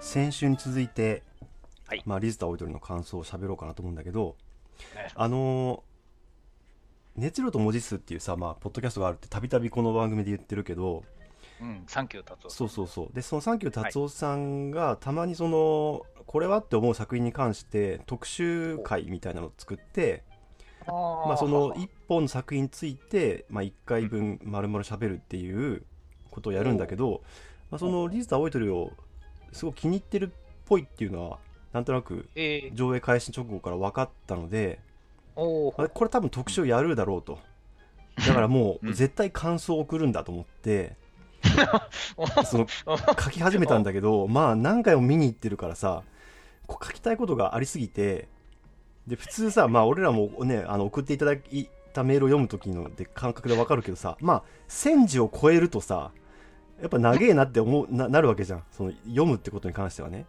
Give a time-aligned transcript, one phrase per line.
[0.00, 1.22] 先週に続いて、
[1.86, 2.02] はい。
[2.06, 4.36] まあ、リズタオイドリの感想を喋ろうかなと思うんだけど
[5.14, 5.90] あのー
[7.16, 11.02] 熱量と文字数っていうさ、まあ、ポッドキャストがあるってたびたびこの番組で言ってるけど
[11.60, 13.08] うん、サンキュー達夫そうそうそう。
[13.12, 20.22] でそのサンキュー達夫さんがたまにそのこれはって思う作品に関して特集会みたいなのを作って
[20.86, 20.92] あ
[21.26, 25.82] まあ、その1本の作品について、まあ、1回分丸々喋るっていう
[26.30, 27.22] ことをやるんだけど、
[27.70, 28.92] まあ、そのリズタ青い鳥を
[29.52, 30.28] すごく気に入ってるっ
[30.66, 31.38] ぽいっていうのは
[31.72, 34.80] なんとなくえー、上映開始直後から分かったので
[35.36, 35.88] おー。
[35.88, 37.38] これ多分特集やるだろうと。
[38.26, 38.92] だからもううん。
[38.92, 40.96] 絶対感想を送るんだと思って
[42.44, 46.02] その書き始めたんだけどまあ何回も見に行ってるからさ
[46.66, 48.28] こう書きたいことがありすぎて
[49.06, 56.12] で普通さまあ俺らもねあの送っていただいたメールを読む時ので感覚でわかるけどさまあ1000字を超えるとさ
[56.80, 58.62] やっぱ長えなって思う ななるわけじゃん。
[58.70, 60.26] その読むってことに関してはね。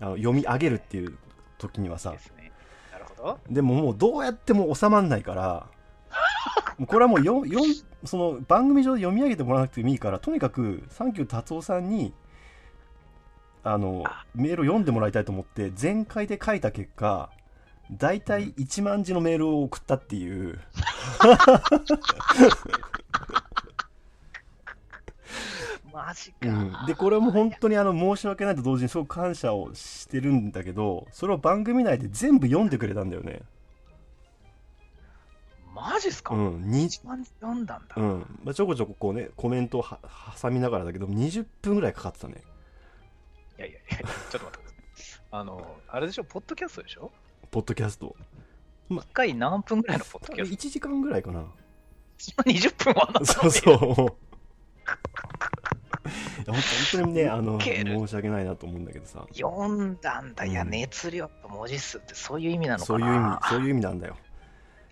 [0.00, 1.16] あの読み上げるっていう
[1.58, 2.10] 時にはさ。
[2.10, 2.52] ですね。
[2.92, 3.38] なるほど。
[3.48, 5.66] でももうどうやっても収まんないから。
[6.78, 12.12] もうこれはもうよよんその番組上で読み上げてもらわなくてもいいからとにかくサンキュー達夫さんに
[13.62, 17.30] あのメールを読んでもらいたいと思って全開で書いた結果
[17.92, 20.58] 大体1万字のメールを送ったっていう
[25.94, 26.48] マジか。
[26.48, 33.42] うん、でこれも本当にあの申し訳ないと同時にすごく感謝をしてるんだけどそれを番組内で全部読んでくれたんだよね。
[35.72, 37.94] マジっすか、うん、に一番読んだんだ。
[37.96, 38.40] うん。
[38.44, 39.98] まあ、ちょこちょここうねコメントをは
[40.40, 42.42] 挟みながらだけど20分ぐらいかかってたね。
[43.58, 43.98] いやいやいや、
[44.30, 45.22] ちょっと待ってください。
[45.30, 47.12] あの、あれでしょ、ポッドキャストでしょ？
[47.50, 48.16] ポッドキャスト。
[48.90, 51.44] 一回何分ぐらいのポッドキャスト？1時間ぐらいかな。
[52.18, 54.16] そんな20分はなそうそう
[56.04, 60.44] 本当本当にねあの申し訳ないなと思うんだけどさ読んだんだ。
[60.44, 64.16] いや、うん熱量と文字数ってそういう意味なのそうかないう意味そういう意味なんだよ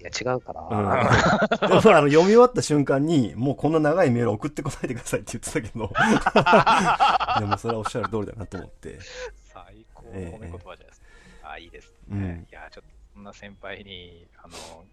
[0.00, 0.60] いや、違うかな。
[0.62, 5.88] うん でもあの読み終わった瞬間にもうこんな長いメール送ってこないでくださいって言ってたけど
[7.40, 8.98] でもそれはおっしゃる通りだなと思って
[9.44, 11.06] 最高のええ褒め言葉じゃないですか。
[11.50, 11.94] あ、いいですね。
[12.08, 14.84] うんいや、ちょっとそんな先輩に、あの、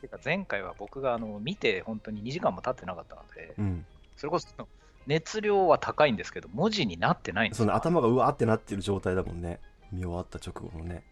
[0.00, 4.46] てか前回は僕があの見て本当に2時間も経ってなかったので、うんそれこそ
[5.06, 7.60] 熱量は高いんですけど、文字になってないんです。
[7.60, 7.64] よ。
[7.66, 9.60] その頭がうわーってなってる状態だもんね。
[9.92, 11.04] 見終わった直後のね。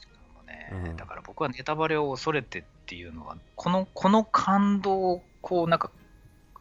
[0.00, 0.96] しかもね、うん。
[0.96, 5.90] だから僕はネタバレを恐れてっていうのは、このこの感動をこうなんか、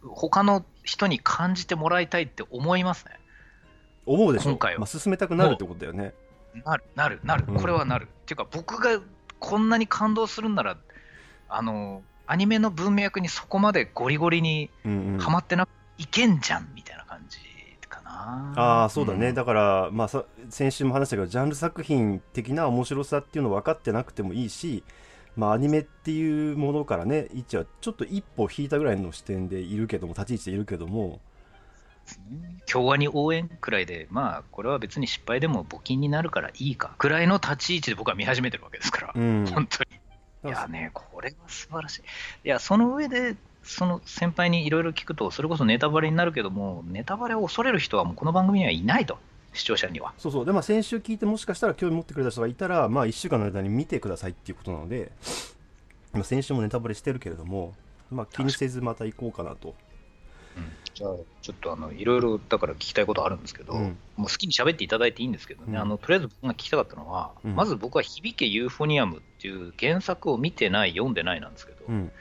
[0.03, 3.19] 他の人に感じてもらいたいって思いますね。
[4.05, 4.51] 思うでしょ。
[4.51, 4.79] 今回は。
[4.79, 6.13] まあ、進めたくなるってことだよね。
[6.65, 7.59] なる、なる、なる、うん。
[7.59, 8.05] これはなる。
[8.05, 9.01] っていうか、僕が
[9.39, 10.77] こんなに感動するんなら、
[11.49, 15.19] あの、アニメの文脈にそこまでゴリゴリにうんうん。
[15.19, 15.67] はまってな
[15.97, 17.39] いけんじゃんみたいな感じ
[17.87, 18.53] かな。
[18.55, 24.83] ああそうだね、んだから、まあ、さ先週も話したけどジャンル作品的な面白さっていうの分かってなくてもいいし、
[25.35, 31.19] まあ、アニメっていうものからね一はちょっと一歩引いたぐらいの視点でいるけども立ち位置でいるけども
[32.65, 39.97] 京アニ応援くらいで、まあ、これは別に失敗でも募金になるからいいか、くらいの立ち位置で僕は見始めてるわけですから、うん本当に。
[40.45, 42.01] いやね、これは素晴らしい。
[42.45, 43.35] いや、その上で、
[43.67, 49.17] その先輩にいろいろ聞くと、それこそネタバレになるけども、ネタバレを恐れる人はもうこの番組にはいないと、
[49.53, 50.13] 視聴者には。
[50.17, 50.45] そうそう。
[50.45, 55.11] で、まあ、先週聞いてもしかしたら興味持ってくれた人がいたら、まあ、1週間の間に見てくださいっていうことなので、
[56.13, 57.73] まあ、先週もネタバレしてるけれども、
[58.09, 59.75] まあ、気にせずまた行こうかなと。
[60.93, 61.11] じゃあ、
[61.41, 63.97] ちょっとあのいろいろだから聞きたいことあるんですけど、うん。
[64.15, 65.77] もう好きに喋っていただいていいんですけどね、うん。
[65.77, 67.55] あのとりあえず僕が聞きたかったのは、うん。
[67.55, 72.11] まず僕は響けユーフォニアムっていう原作を見てない、読んでないなんですけど、うん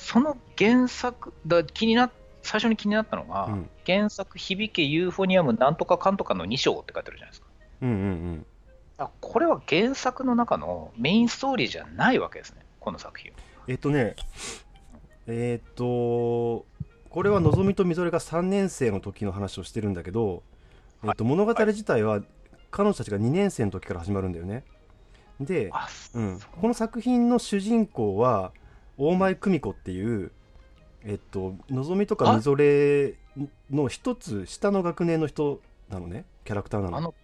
[0.00, 2.10] その原作だ気にな
[2.42, 7.46] 最初に気になったのが、うん原作響けユーフォニアムなんとかかんとかの2章って書いてあるじゃないですか。
[7.82, 8.46] うんうん
[8.98, 13.38] あこれは原作の中のメインストーリーじゃないわけですね、この作品は。
[13.66, 14.14] えっとね、
[15.26, 16.66] えっと、
[17.08, 20.44] これはのぞみとみぞれが3年生の時の話をしてるんだけど、
[21.02, 22.22] えっと、物語自体は
[22.70, 24.64] 彼女たちが2年生の時から始まるんだよね。
[25.40, 28.52] で、あうん、この作品の主人公は
[29.02, 30.30] 大前久美子っていう、
[31.04, 33.14] えっと、のぞみとかみぞれ
[33.70, 36.26] の一つ下の学年の人なのね。
[36.44, 36.96] キャラクターなの。
[36.98, 37.14] あの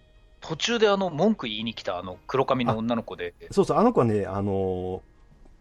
[0.40, 3.76] 途中であの文句言いに来たあの黒髪の女の子で、そうそう。
[3.76, 5.02] あの子はねあの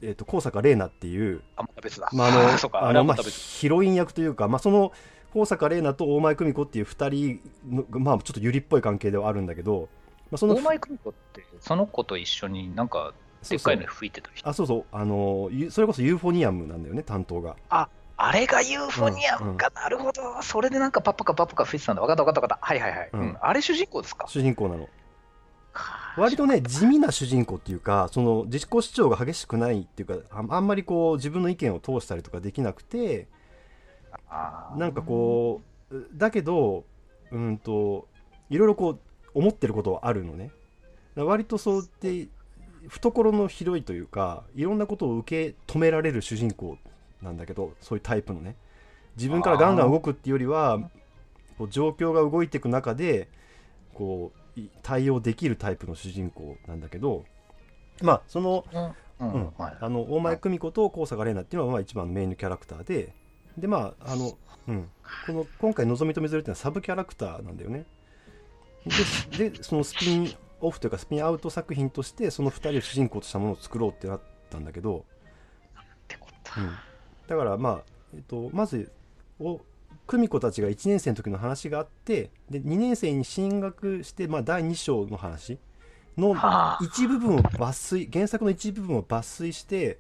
[0.01, 2.09] えっと高坂玲奈っていうあ、また別だ。
[2.13, 2.27] まあ、
[2.88, 3.23] あの まあ。
[3.23, 4.94] ヒロイン役というか、まあ、その
[5.33, 9.89] 高坂玲奈と大前久美子っていう2人の、まあ、ちょっとゆりっぽい関係ではあるんだけど、
[10.31, 13.13] まあ、その大前久美子って、その子と一緒になんか、
[13.50, 14.47] でっかいの吹いてた人。
[14.50, 14.86] あそうそう。
[14.92, 17.56] あのゆそれこそユーフォニアムなんだよね担当が。
[17.69, 17.89] あ
[18.31, 20.42] れがユーフォニアムか、なるほど。
[20.42, 22.01] それでなんかパッパカパッパカ吹いてたんだ。
[22.01, 22.65] 分かった分かった分かった。
[22.65, 23.09] はいはいはい。
[23.12, 23.19] うん。
[23.19, 23.38] うん。
[23.42, 24.25] あれ主人公ですか？
[24.27, 24.88] 主人公なの。
[26.18, 33.27] 割とね地味な主人公っていうかその自己主張が激しくないっていうかああんまりこう自分の意見を通したりとかできなくて
[34.77, 36.86] なんかこうだけど
[37.31, 38.07] うんと
[38.50, 39.00] いろいろこう
[39.33, 40.51] 思ってることはあるのね。
[41.18, 42.30] 割とそうって
[42.89, 46.77] 懐の広いというかいろんなことを受け止められる主人公
[47.21, 48.55] なんだけどそういうタイプのね。
[49.17, 50.79] 自分からガンガン動くっていうよりは
[51.57, 53.29] こう状況が動いていく中で
[53.93, 57.23] こうい対応できるタイプの主人公なんだけど
[58.01, 58.65] まあその
[59.19, 59.77] うんうんはい。
[59.79, 63.13] あの大前久美子と高坂玲奈っていうのはまあ一番のメインのキャラクターで
[63.57, 64.89] でまああの、うん、
[65.25, 67.85] この今回のぞみとみぞれっていうのはサブキャラクターなんだよね。
[69.38, 75.05] ででそのスピンオフというかスピンアウト作品としてその2人を主人公としたものを作ろうってなったんだけど、
[75.77, 76.61] ってこと。
[76.61, 76.71] うん、
[77.27, 78.91] だからまあ、えっと、まず
[79.39, 79.61] お
[80.07, 85.57] 久美子たちが1年生の時の話があってで2年生に進学して、まあ、第2章の話
[86.17, 86.79] のはあ。
[86.81, 89.99] 一部分を抜粋原作の一部分を抜粋して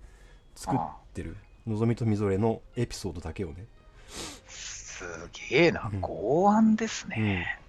[0.55, 0.79] 作っ
[1.13, 1.35] てる。
[1.67, 3.65] のぞみとみぞれのエピソードだけをね、
[4.47, 5.03] す
[5.49, 5.89] げえな。
[5.91, 6.01] うん。
[6.01, 7.59] 剛腕ですね。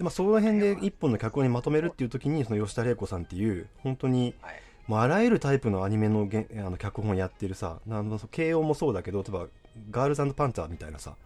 [0.00, 4.54] でまあ、その辺で一本の脚本にまとめるっていう時にその吉田玲子さんっていう本当にはい。
[4.86, 9.46] もうあらゆるタイプのアニメのげんあの脚本やってるさなんの慶応もそうだけど例えば
[9.90, 11.16] ガールズパンツァーみたいなさ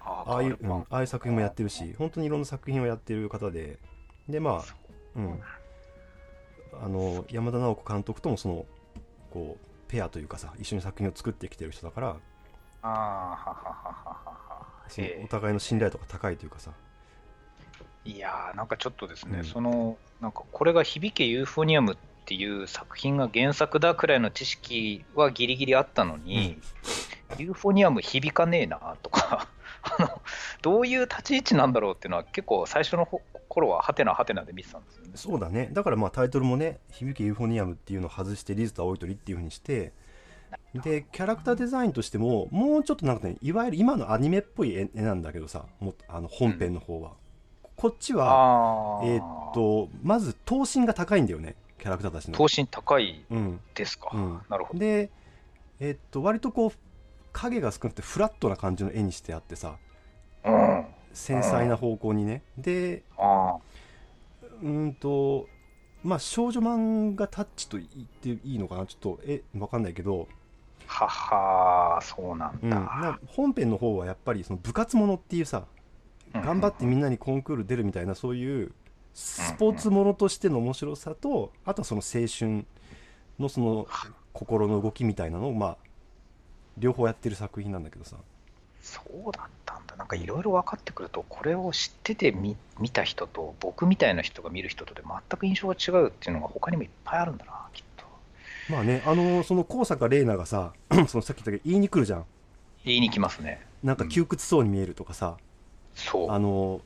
[0.00, 3.78] あああいう、うんああいう作品もやってるし本当にいろんな作品をやってる方で
[4.28, 4.74] でまあ
[5.16, 5.40] うん
[6.80, 8.64] あの山田直子監督ともその
[9.32, 12.14] こうペアというかさ一緒に作品を作ってきてる人だからあ
[12.82, 14.66] あ、ははははは
[15.24, 16.70] お互いの信頼度が高いというかさ
[18.04, 19.44] いやー、なんかちょっとですね、うん。
[19.44, 26.58] その、なんかこれが響けユーフォニアムっていう作品が原作だくらいの知識はギリギリあったのに、
[27.38, 29.48] ユーフォニアム響かねえなとか、
[29.98, 30.22] あの、
[30.62, 35.10] どういう立ち位置なんだろうっていうのは結構最初のほ頃はハテナハテナで見てたんですよね。
[35.16, 35.68] そうだね。
[35.72, 39.92] だからまあタイトルもね「響けユーフォニアム」っていうのを外してリズと青い鳥っていうふうにして
[40.74, 47.12] でキャラクターデザインとしてももうちょっとなんかねいわゆる今のアニメっぽい絵絵なんだけどさもうあの本編の方は、
[47.80, 49.00] こっちは。
[49.04, 54.10] えーっ、とまず頭身が高いんだよねキャラクターたちの頭身高いうんですか？
[54.12, 54.80] うんなるほど。
[54.80, 55.08] で
[55.80, 56.72] えーっと割とこう
[57.32, 59.76] 影が少なくてフラットな感じの絵にしてあってさ
[60.44, 60.86] うん。
[61.14, 63.56] 繊細な方向にねであ
[64.62, 65.48] うーんと
[66.04, 68.84] まあ少女漫画タッチと言っていいのかな？
[68.84, 70.28] ちょっとえわかんないけど、
[70.86, 71.06] あ。
[71.06, 71.08] は
[71.96, 75.64] はそうなんうん、本編の方はやっぱりその部活ものっていうさ
[76.32, 78.72] 頑張ってみんなにコンクール出るみたいなそういう
[79.14, 82.64] スポーツものとしての面白さとあとはその青春
[83.38, 83.88] のその
[84.32, 85.76] 心の動きみたいなのをまあ
[86.78, 88.16] 両方やってる作品なんだけどさ
[88.82, 89.96] そうだったんだ。
[89.96, 98.04] なんかいろいろ分かってくると、これを知ってて見見た人と、僕みたいな人が見る人とで全く印象が違うっていうのが他にもいっぱいあるんだな、きっと。
[98.70, 100.72] まあねあのその高坂玲奈がさ
[101.08, 102.24] そのさっき言ったけど言いに来るじゃん
[102.84, 103.66] 言いに来ますね。
[103.82, 105.36] なんか窮屈そうに見えるとかさ、
[105.94, 106.30] そう。
[106.30, 106.80] あの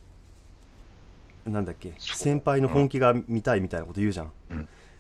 [1.47, 4.33] なんだっけ先輩の本気が見たいみたいなこと言うじゃん、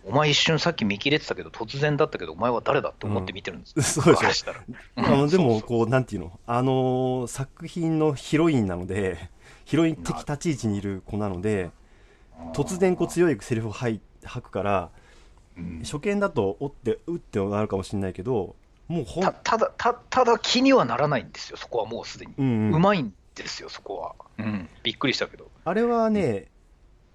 [0.04, 3.72] お前一瞬さっき見切れてたけど、突然だったけど、お前は誰だって思って見てるんです。
[3.76, 3.82] よ。
[4.04, 4.52] そうでしょ。
[4.96, 5.30] あのうん。
[5.30, 6.38] でもこうなんていうの？
[6.46, 9.30] あのー作品のヒロインなので
[9.64, 11.70] ヒロイン的立ち位置にいる子なので
[12.52, 14.90] 突然こう強いセリフを吐い吐くから
[15.56, 15.80] うん。
[15.82, 18.56] 初見だとおってうってなるかもしれないけど
[18.88, 22.34] もうほんたただたただ気にはならないんですよ、そこはもうすでに。
[22.36, 22.74] うんうん。
[22.74, 24.14] うまいんですよ、そこは。
[24.38, 25.50] うん、びっくりしたけど。
[25.64, 26.46] あれはね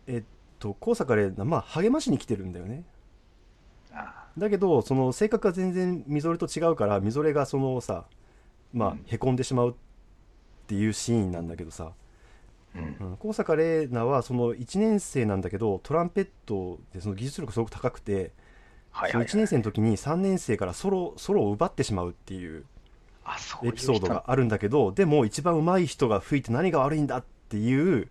[0.07, 0.23] えっ
[0.59, 2.83] と高坂玲奈まあ励ましに来てるんだよね。
[3.91, 8.05] あだけどその性格が全然みぞれと違うからみぞれがそのさ
[8.73, 9.05] まあうん。
[9.07, 9.73] へこんでしまうっ
[10.67, 11.91] ていうシーンなんだけどさ、
[12.75, 12.97] うん。
[12.99, 18.31] うん、高坂玲奈はその1年生なんだけどトランペットでその技術力すごく高くて、
[18.93, 22.65] そのはいはい、1年生の時に3年生からソロソロを奪ってしまうっていう
[23.63, 28.07] エピソードがあるんだけどでも一番上手い人が吹いて何が悪いんだっていう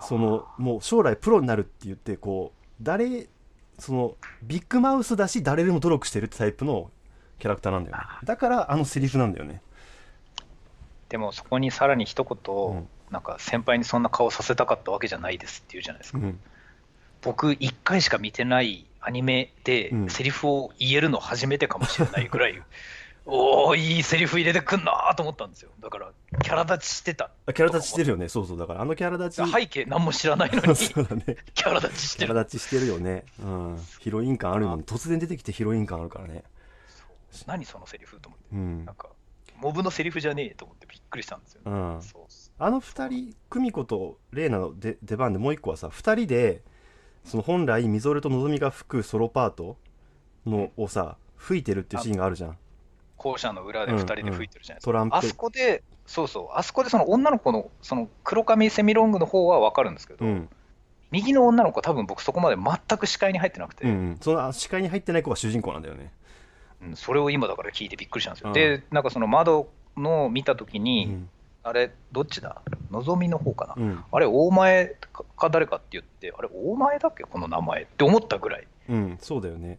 [0.00, 3.28] そのもう将来プロになるって言ってこう誰
[3.78, 6.90] そのビッグマウスだし誰でも努力してるタイプの
[7.38, 8.02] キャラクターなんだよね。
[8.22, 9.60] だからあのセリフなんだよね。
[11.08, 12.88] でもそこにさらに一言、うん。
[13.10, 16.38] なんか先輩にそんな顔させたかったわけじゃないですって言うじゃないですか、うん。
[17.20, 20.08] 僕1回しか見てないアニメでうん。
[20.08, 22.62] セリフを言えるの初めてかもしれないぐらい、
[23.24, 25.70] おおいいセリフ入れてくんなと思ったんですよ。
[25.80, 26.12] だから
[26.42, 27.30] キャラ立ちしてた。
[27.46, 28.28] あキャラ立ちしてるよね。
[28.28, 28.58] そうそう。
[28.58, 29.50] だからあのキャラ立ち。
[29.50, 30.74] 背景何も知らないのに。
[30.76, 31.36] そうだね。
[31.54, 32.26] キャラ立ちしてる。
[32.26, 33.24] キャラ立ちしてるよね。
[33.42, 33.86] うん。
[34.00, 36.42] ヒロイン感あるのに突然出てきてヒロイン感あるからね。
[37.46, 38.46] 何そのセリフと思って。
[38.52, 38.84] うん。
[38.84, 39.08] なんか
[39.62, 42.00] モブのセリフじゃねえと思ってびっくりしたんですよ、ね、う
[42.58, 46.62] あの二人久美子と玲奈の出出番でもう一個はさ二人で
[47.24, 49.76] その本来みぞれとのぞみが吹くソロパート
[50.44, 52.58] のをさ吹いてるっていうシーンがあるじゃん
[53.22, 55.16] 校舎の裏で2人で吹いてるじゃないですか、トランプ。
[55.16, 60.48] あそこで、そうそう、あそこでその女の子のその黒髪セミロングの方は分かるんですけど、うん。
[61.12, 64.18] 右の女の子は多分僕そこまで全く視界に入ってなくて、うんうん。
[64.20, 66.10] その視界に入ってない子が主人公なんだよね。
[66.82, 68.48] うんそれを今だから聞いてびっくりしたんですよ。
[68.48, 68.54] うん。
[68.54, 71.28] で、なんかその窓の見たときうに、ん。
[71.62, 72.60] あれ、どっちだ？
[72.90, 74.04] のぞみの方かな、うん。
[74.10, 77.22] あれ、大前かか誰かって言って、あれ、大前だっけ？
[77.22, 78.66] この名前って思ったぐらい。
[78.88, 79.78] うんそうだよね。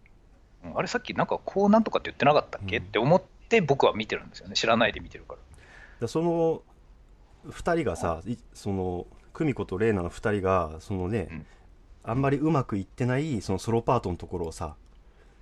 [0.63, 2.83] うんあれ、さっきなんかこうなんとかって言ってなかったっけ、うん。
[2.83, 3.21] って思っ
[3.53, 4.55] て僕は見てるんですよね。
[4.55, 5.39] 知らないで見てるから。
[6.01, 6.63] だその
[7.49, 8.37] 2人がさい。
[8.53, 11.45] その久美子と玲奈の2人がそのね、うん。
[12.05, 14.75] あんまりうまくいってないそのソロパートのところをさ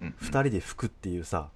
[0.02, 0.16] うん。
[0.22, 1.50] 2人で吹くっていうさ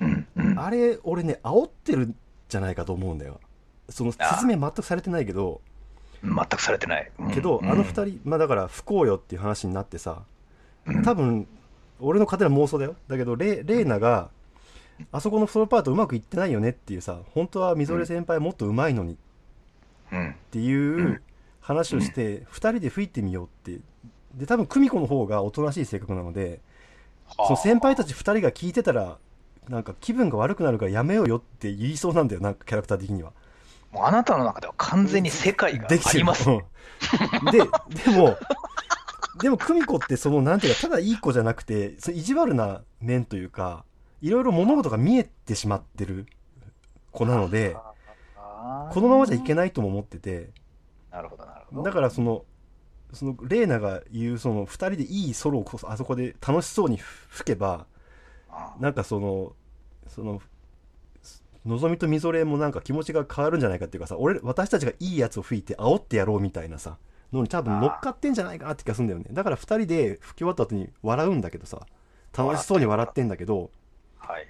[0.00, 0.26] うん。
[0.36, 0.58] うん。
[0.58, 2.16] あれ俺ね煽ってるん
[2.48, 3.40] じゃないかと思うんだよ。
[3.88, 5.60] その説明全くされてないけど
[6.22, 7.10] 全くされてない。
[7.18, 7.30] うん。
[7.32, 7.70] けど、うん。
[7.70, 10.22] あの2人まあだから不幸よっていう話になってさ
[10.86, 11.02] うん。
[11.02, 11.48] 多分
[12.00, 12.94] 俺の勝手な妄想だよ。
[13.08, 14.30] だけどレレーナが
[15.12, 19.16] あそこのソロパートうまくいってないよねっていうさ本当はみぞれ先輩もっとうまいのにっ
[20.12, 21.22] うんていう
[21.60, 23.80] 話をして2人で吹いてみようって。
[24.34, 26.60] で多分久美子の方がおとなしい性格なので
[27.46, 29.18] その先輩たち2人が聞いてたら
[29.68, 33.32] なんか気分が悪くなるからやめようよって言いそうなんだよなんかキャラクター的には。
[33.90, 36.10] もうあなたの中では完全に世界ができてる。
[36.16, 36.48] あります。
[36.50, 36.58] うん。
[37.50, 38.36] ででも
[39.40, 43.84] でも久美子ってそのなんていうかただいい子じゃなくてその意地悪な面というか
[44.20, 46.26] いろいろ物事が見えてしまってる
[47.12, 47.76] 子なので
[48.90, 50.50] このままじゃいけないとも思ってて。
[51.10, 51.82] なるほど、なるほど。
[51.82, 52.44] だからその
[53.12, 57.86] そのレーナが言うその2人でいいソロをこそあそこで楽しそうに吹けば
[58.50, 59.54] あなんかその
[60.08, 60.42] その
[61.64, 66.98] のぞみとみぞれもなんか気持ちが変わるんじゃないかっていうかさ俺私たちがいいやつを吹いて煽ってやろうみたいなさ
[67.32, 69.26] のに多分乗っかってんじゃないかなって気がするんだよね。
[69.32, 71.86] だから2人で吹き終わった後に笑うんだけどさ
[72.36, 73.70] 楽しそうに笑ってんだけどはい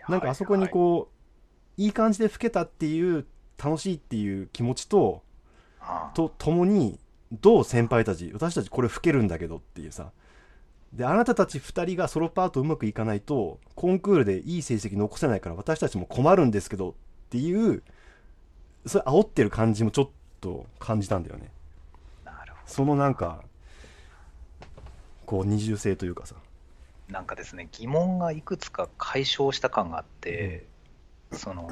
[0.08, 1.11] なんかあそこにこ
[1.78, 3.26] ういい感じで吹けたっていう
[3.62, 5.23] 楽しいっていう気持ちと
[5.80, 6.99] あとともに
[7.32, 10.12] どう先輩たち私たちこれ吹けるんだけどっていうさ。
[10.92, 16.94] であなたたち2人がソロパートうまくいかないとコンクールでいい成績残せないから私たちも困るんですけどっ
[17.28, 17.82] ていう
[18.87, 21.50] それ煽ってる感じもちょっと感じたんだよね。
[22.25, 23.44] なるほそのなんか
[25.26, 26.37] こう二重性というかさ。
[26.37, 26.48] ど。
[27.09, 30.67] なんかですね、疑問がいくつか解消した感があって、
[31.33, 31.71] その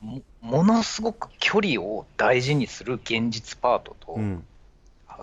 [0.00, 4.44] もものすごく距離を大事にする現実パートと、うん。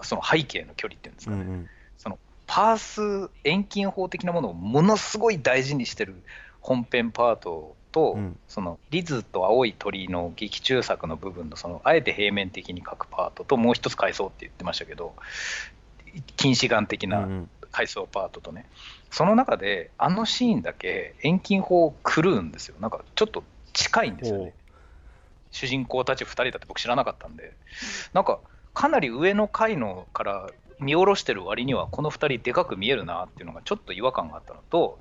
[0.03, 1.69] その背景の距離っていうんですかね、うんうん。
[1.97, 6.15] そのパース、遠近法的なものをものすごい大事にしてる
[6.59, 8.37] 本編パートと、うん。
[8.47, 15.13] そのリズと青い鳥の劇中作の部分のそのあえて平面的に書くパートともう一つ階層って言ってましたけど
[16.35, 17.49] 近視眼的うんうなん。
[17.71, 18.65] 階層パートとね、
[19.11, 22.75] その中であのシーンだけ遠近法を狂うんですよ。
[22.79, 24.53] なんかちょっと近いんですよね。
[25.51, 27.53] 主人公たち2人だって僕知らなかったんで。
[28.13, 28.39] なんか
[28.73, 30.49] かなり上の階のから
[30.79, 34.97] 見下ろしてる割にはこの2人でかく見えるなっていうのがちょっと違和感があったのと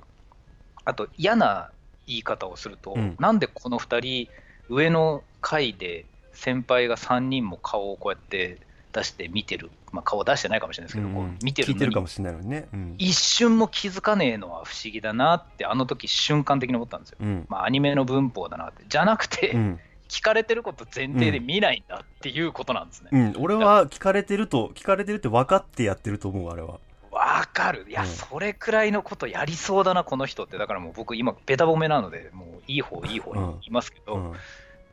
[0.83, 1.71] あと嫌な
[2.05, 3.15] 言い方をすると、うん。
[3.17, 4.31] なんでこの2人
[4.67, 8.59] 上の階で先輩が3人も顔をこうやって
[8.91, 12.67] 出して見てる、まあ、顔出してないかもしれないですけど、うんこう見てる聞いてるかもしれないのにね。
[12.73, 12.95] うん。
[12.97, 17.17] 一瞬も気づかねえのは不思議だなってあの時瞬間的に思ったんですよ。
[17.21, 17.45] うん。
[17.49, 18.83] まあ、アニメの文法だなって。
[18.87, 19.79] じゃなくて、うん。
[20.09, 23.09] 聞かれてること前提で見ないんだっていうことなんですね。
[23.13, 26.79] うん、俺は聞かれてると聞かれてるって分かってやってると思うあれは。
[27.11, 27.85] わかる。
[27.87, 28.07] いや、うん。
[28.07, 30.57] それくらいのことやりそうだな、この人って。
[30.57, 34.33] だからもう僕、今、ベタ褒めなので、もういい方、いい方に言いますけど、うん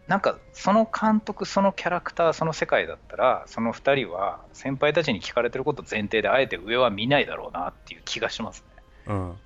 [0.08, 8.82] なんか、その監督、そのキャラクター、その世界だったら、その2人は、先輩たちに聞かれてること前提で、あえて上は見ないだろうなっていう気がしますね。
[9.08, 9.36] うん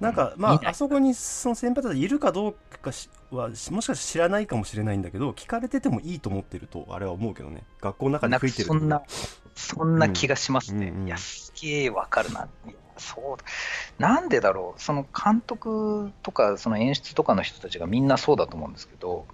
[0.00, 9.02] なんかうんまああそこにその先輩たちいるかどうかしはしもしかして知らないかもしれないんだけど聞かれててもいいと思ってるとあれは思うけどね学校の中でなんか吹いてるそんな、
[9.54, 10.88] そんな気がしますね。
[10.88, 12.48] うんうんうんいや、すげえわかるな。
[12.96, 13.44] そうだ。
[13.98, 14.80] なんでだろう。
[14.80, 19.26] その監督とか、その演出とかの人たちがみんなそうだと思うんですけど、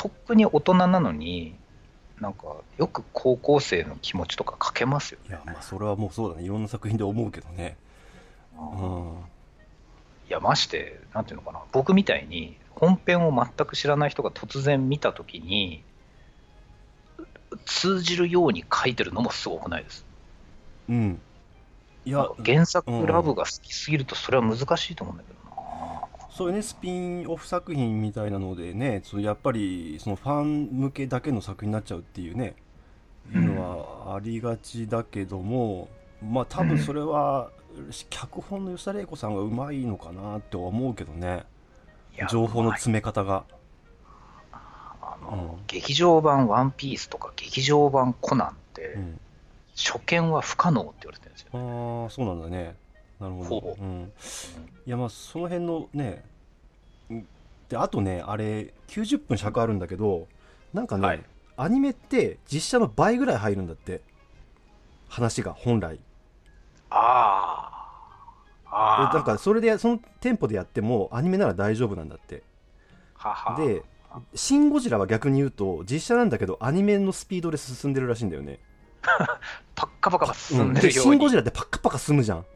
[0.00, 1.54] とっくに大人なのに、
[2.20, 5.28] なんか、よく高校生の気持ちとか書けますよね。
[5.28, 6.44] いやまあそれはもうそうだね。
[6.44, 7.76] いろんな作品で思うけどね。
[8.58, 9.10] うん。
[10.26, 15.82] いや、まして、なんていうのかな、僕みたいに本編を全く知らない人が突然見たときに、
[17.66, 20.06] 通じるように書いてるのもすごくないです。
[20.88, 21.20] うん。
[22.06, 25.49] いや原作ラブが好きすぎると、それは難しいと思うんだけどな。
[26.30, 32.54] そういうねスピンオフ作品みたいなのでねそうやっぱりそのファン向けだけの作品になっちゃうっていうね、
[33.32, 35.88] いうのはありがちだけども
[36.22, 37.50] まあ多分それは、
[38.10, 41.44] 脚本の吉田玲子さんがうまいのかなって思うけどね。
[42.28, 43.44] 情報の詰め方が。
[44.52, 49.20] あの、うん、劇場版「ワンピースとか劇場版「コナン」って、うん、
[49.76, 52.74] 初見は不可能って言われてるんですよ、ああそうなんだね
[53.20, 53.84] なるほど、う。
[53.84, 54.12] ん、
[54.86, 56.24] いやまあその辺のね
[57.68, 60.26] であとねあれ90分尺あるんだけど
[60.72, 61.22] なんかね、はい、
[61.56, 64.00] アニメって実写の倍ぐらい入るんだって。
[65.10, 65.98] 話が本来。
[66.88, 67.66] あ
[68.72, 72.42] あなんかそれでそのテンポでやってもアニメなら大丈夫なんだって。
[73.14, 73.56] はは。
[73.60, 73.82] で
[74.34, 78.60] 「シン・ゴジラ」は逆に言うと実写なんだけどアニメのスピードで進んでるらしいんだよね。
[79.74, 82.46] パッカパカ進んでるように、シン・ゴジラってパッカパカ進むじゃん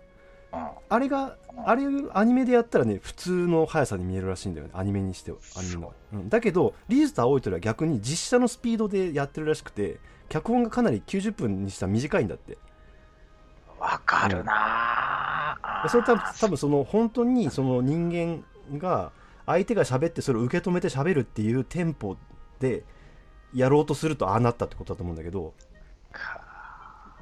[0.89, 4.73] あれがあれアニメでやったらね普通の速さに見えるらしいんだよね。
[4.75, 12.59] アニメにしてはアニメの、うん、だけどリーズと青い鳥は逆に実写のスピードでやってるらしくて脚本がかなり90分にしたら短いんだって。
[13.79, 18.43] わかるな、うん、それ多分多分その本当にその人間
[18.79, 19.13] が
[19.47, 22.17] 相手が喋ってそれを受け止めて喋るっていうテンポ
[22.61, 22.83] で
[23.55, 25.53] やろうとするとああなったってことだと思うんだけど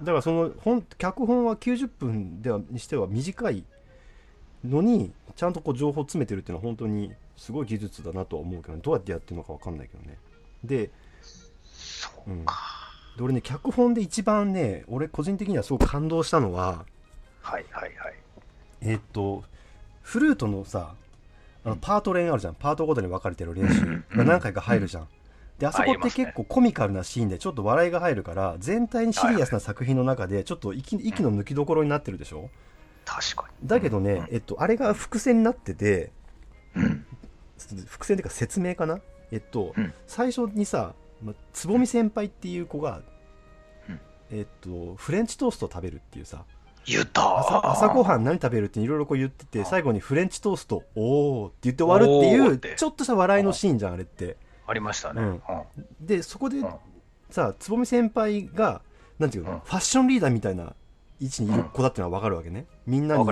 [0.00, 3.64] だからその本脚本は90分ではにしては短い
[4.64, 10.18] のにちゃんとこう情報を詰めてるっていうのは本当にすごい技術だなとは思うけど、ね、どうやってやってるのか分かんないけどね。
[10.64, 10.90] で
[11.62, 12.44] そうか、うん、
[13.16, 16.84] で俺ね脚本で一番ね俺個人的にはすごく感動したのは
[17.40, 18.14] はいはいはい。
[18.80, 19.44] えー、っと
[20.02, 20.94] フルートのさ
[21.64, 22.54] あのパート練あるじゃん。
[22.54, 24.02] パートごとに分かれてる練習。
[24.16, 25.08] が何回か入るじゃん、
[25.58, 32.50] であそこって結構コミカルなシーンでちょっと笑いが入るから全体にシリアスな作品の中でちょっと息息の抜きどころになってるでしょ？
[33.04, 33.68] 確かに。
[33.68, 36.12] だけどね、えっと、あれが伏線になってて、
[37.86, 39.00] 伏線っていうか説明かな？
[39.30, 39.74] えっと、
[40.06, 43.00] 最初にさ、ま、つぼみ先輩っていう子が、
[44.30, 46.44] えっと、フレンチトーストを食べるっていうさ
[46.86, 47.38] 言った。
[47.38, 54.36] 朝朝ごはん何食べるっていろいろこう言ってて最後にフレンチトーストおーって言って終わるっていうちょっとした笑いのシーンじゃんあれって
[54.72, 55.40] ありましたね、うん、
[56.00, 56.56] でそこで、
[57.30, 58.80] さつぼみ先輩が
[59.18, 60.74] なんていうの、ファッションリーダーみたいな
[61.20, 62.66] 位置にいる子だっていうのは分かるわけね。
[62.86, 63.24] みんなに、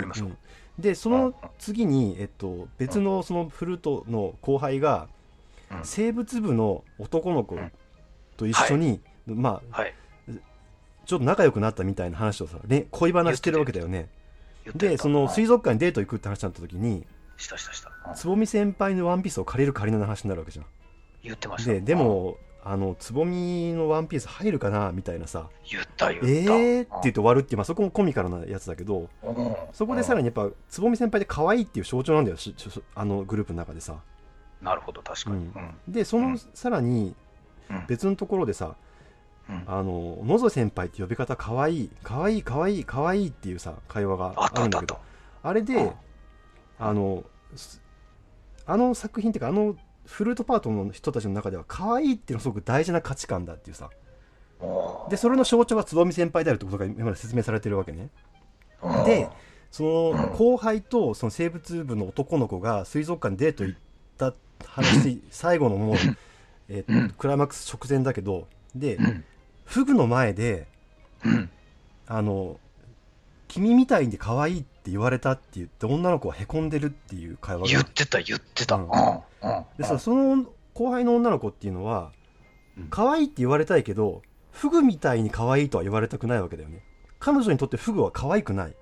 [0.78, 5.08] でその次に、えっと、別のそのフルートの後輩が、
[5.82, 7.58] 生物部の男の子
[8.36, 9.84] と一緒に、まあ、
[11.06, 14.08] ちょっと仲良くなったみたいな話をさ、ね、恋話してるわけだよね。
[14.76, 17.06] でその水族館にデート行くって話になった時に
[18.14, 20.66] つぼみ先輩のワンピースを借りる借りの話になるわけじゃん
[21.22, 21.72] 言ってました。
[21.72, 25.48] ででもあのつぼみのワンピース入るかなみたいなさ。
[25.70, 26.28] 言った言った。
[26.28, 26.82] えー？
[26.82, 29.08] って言って終わるっていう、まあ、そこもコミカルなやつだけど、
[29.72, 32.36] そこでさらにやっぱつぼみ先輩で可愛いっていう象徴なんだよ
[32.94, 33.96] あのグループの中でさ。
[34.60, 37.14] なるほど確かに、うん、でそのさらに
[37.88, 38.76] 別のところでさ、
[39.48, 44.98] うん、あの野添先輩って呼び方可愛い可愛い可愛い可愛いっていうさ会話があるんだけど。
[45.42, 45.90] あれで、
[46.78, 47.24] あの
[48.66, 49.74] あの作品っていうかあの
[50.10, 53.90] フルートパートの人たちの中では可愛いっていうのはすごく大事な価値観だっていうさ。
[55.08, 58.10] でそれの象徴がつぼみ先輩であるってことが今まで説明されてるわけね。
[59.06, 59.28] で
[59.70, 63.78] その後輩とその生物部の男の子が水族館にデート行っ
[64.18, 64.34] た
[64.66, 65.96] 話 最後のもう、
[66.68, 68.98] えー、クライマックス直前だけどで
[69.64, 70.66] フグの前で
[72.06, 72.58] あの
[73.46, 77.68] 君みたいに可愛いって言われたって言って女の子はへこんでるっていう会話が。
[77.68, 78.88] 言ってた言ってた、うん、
[79.76, 82.12] でさその後輩の女の子っていうのは
[82.88, 86.82] 可愛いって言われたいけどフグみたいに可愛いとは言われたくないわけだよね。
[87.18, 88.74] 彼女にとってフグは可愛くない。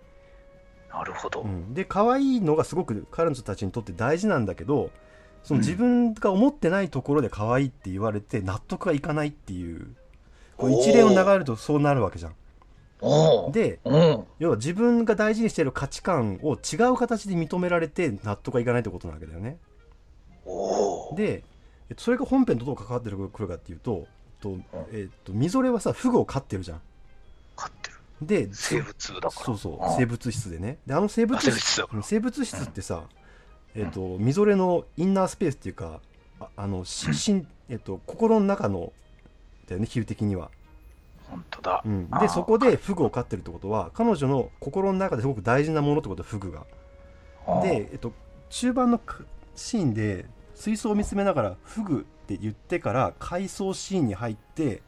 [0.91, 4.91] なるほど、うん、で可愛いのがすごく彼女たちにとって大事なんだけど
[5.45, 9.95] その自分が思ってないところで可愛いって言われて納得がいかないっていう
[10.57, 12.35] こう一連を流れるとそうなるわけじゃん
[13.53, 13.81] で、
[14.39, 19.59] 要は自分が大事にしている価値観を違う形で認められて納得がいかないってことなわけだよね。
[21.15, 21.45] で
[21.97, 24.07] それが本編とどう関わってくるかっていうと
[24.41, 24.59] と、
[24.93, 26.81] えー、とみぞれはさフグを飼ってるじゃん。
[27.57, 27.97] 飼ってる。
[28.21, 29.31] で生物だから。
[29.31, 30.79] そうそう生物室でね。
[30.87, 33.05] であの生物室生物室ってさ、
[33.75, 36.01] えーと、みぞれのインナースペースっていうか
[36.41, 38.93] ああのししん、えーと、心の中の
[39.69, 40.51] だよね比喩的には。
[41.31, 46.65] 本当だ、うん、でそこでフグを飼ってるってことは彼女の心の中ですごく大事なものってことフグが。
[47.63, 48.13] で、えっと、
[48.51, 49.01] 中盤の
[49.55, 54.83] シーンで水槽を見つめながらフグって言ってから回想シーンに入って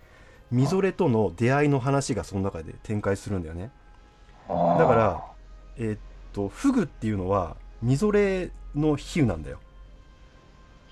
[0.51, 3.71] みぞれとの出会いの話がその中で展開するんだよね。
[4.49, 4.55] だ
[4.87, 5.25] から、
[5.77, 5.99] えー、っ
[6.33, 9.61] とフグっていうのはみぞれの比喩なんだよ。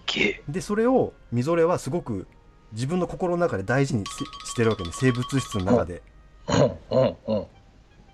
[0.06, 2.26] げでそれをみぞれはすごく
[2.72, 4.11] 自分の心の中で大事にし
[4.46, 4.90] してるわけね。
[4.92, 6.02] 生物質の中で。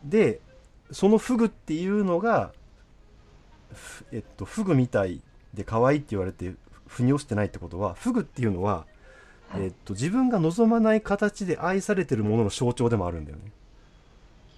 [0.04, 0.40] で
[0.90, 2.52] そのフグっていうのが
[3.72, 5.22] ふえっとフグみたい
[5.54, 6.54] で可愛いって言われて
[6.86, 8.86] 腑に落ちてないってことはフグっていうのは、
[9.56, 13.50] えっと、自分が望まない形で愛されてるものの象徴でもあるんだよね。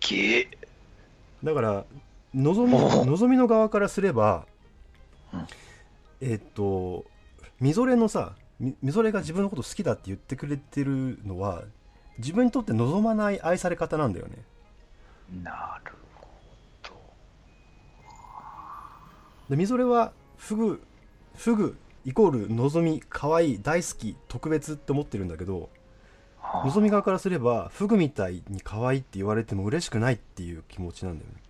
[0.00, 0.48] げ
[1.42, 1.84] だから
[2.34, 4.46] 望み望みの側からすれば
[5.32, 5.46] うん。
[6.20, 7.04] えっと
[7.60, 11.64] みぞれのさみみぞれが自分のこと好きだって言ってくれてるのは
[12.18, 14.36] 自分にとって望まない愛され方なんだよね。
[15.42, 16.26] なるほ
[16.82, 16.90] ど。
[19.50, 20.82] でみぞれはフグ
[21.36, 25.68] フグイコール望み可愛い大好き特別って思ってるんだけど
[26.40, 26.66] はあ。
[26.66, 31.42] 望み側からすればフグみたいに可愛いって言われても嬉しくないっていう気持ちなんだよね。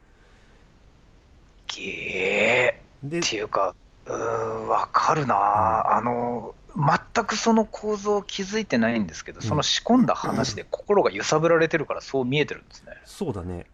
[1.69, 2.83] げえ。
[3.03, 3.75] でっていうか、
[4.07, 12.93] うーん、わかるな、あの、全くその構造を気づいてないんですけど、その仕込んだ話で心が揺さぶられてるから、そう見えてるんですね。
[13.05, 13.67] そうだね。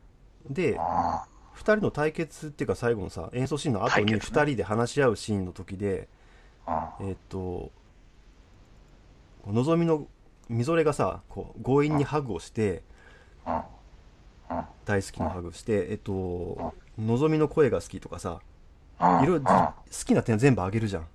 [0.49, 1.25] であ
[1.57, 4.47] 2人の対決っていうか最後のさ演奏シーンの後に2対決ね。
[4.47, 6.09] 人で話し合うシーンの時で、
[6.67, 7.71] あ、えーっと
[9.47, 10.07] のぞみの
[10.49, 12.83] みぞれがさこう強引にハグをして
[14.85, 18.41] 大好きなハグをしてえっとのぞみの声が好きとかさ
[19.01, 21.07] いろいろあ好きな点全部あげるじゃん。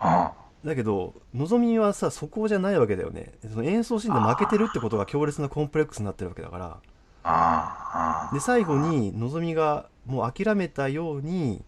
[0.00, 0.32] あ、
[0.64, 3.32] だけどのぞみはさそこじゃないわけだよね。
[3.50, 6.82] その演奏シーンで負けてるってことが強烈なコンプレックスになってるわけだか
[7.24, 8.30] ら。
[8.32, 11.64] で最後にのぞみがもう諦めたように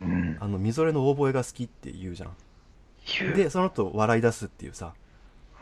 [0.00, 2.36] うん、あのみぞれの覚えが好きって言うじゃん。
[3.34, 4.94] でその後笑い出すっていうさ。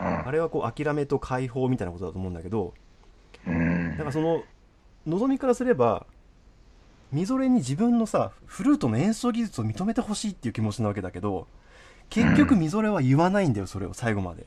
[0.01, 0.27] うん。
[0.27, 2.75] あれはこう諦めと解放みたいなことだと思うんだけど
[3.47, 3.91] うん。
[3.93, 4.45] だからその
[5.07, 6.07] のぞみからすれば
[7.11, 11.49] みぞれに自分のさフルートの演奏技術を認めてほしいっていう気持ちなわけだけど
[12.11, 14.47] 結局みぞれは言わないんだよそれを最後まで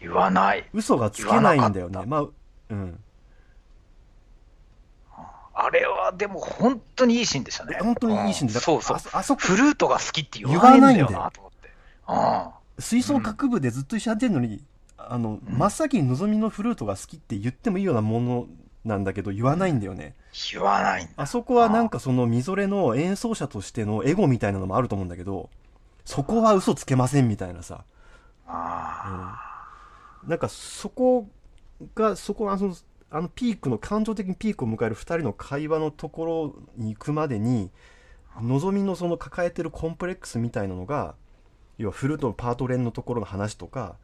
[0.00, 0.64] 言わない。
[0.72, 2.26] 嘘がつけないんだよねまあ
[2.70, 2.98] うん
[5.58, 7.78] あれはでも本当にいいシーンでしたね。
[7.80, 9.00] 本当にいいシーンでだうんそうそうあ。
[9.00, 11.70] そあそこフルートが好きって言わないんだよなと思って。
[12.06, 14.62] あ吹奏楽部でずっと一緒にやってんのに、
[14.98, 18.46] あの真っ先にのぞみのフルートが好きって言ってもいいようなもの
[18.84, 20.14] なんだけど言わないんだよね、
[20.52, 21.12] 言わないんだ。
[21.16, 25.48] あそこはなんかそのみぞれの演奏者としてのエゴみたいなのもあると思うんだけど
[26.06, 27.84] そこは嘘つけませんみたいなさ、
[28.46, 29.38] あ
[30.26, 31.28] なんかそこ
[31.94, 32.74] がそこあの
[33.10, 37.70] あのピークの感情的にピークを迎える2人の会話のところに行くまでに
[38.40, 41.14] のぞみのその抱えてるコンプレックスみたいなのが
[41.76, 43.96] 要はフルートのパート連のところの話とか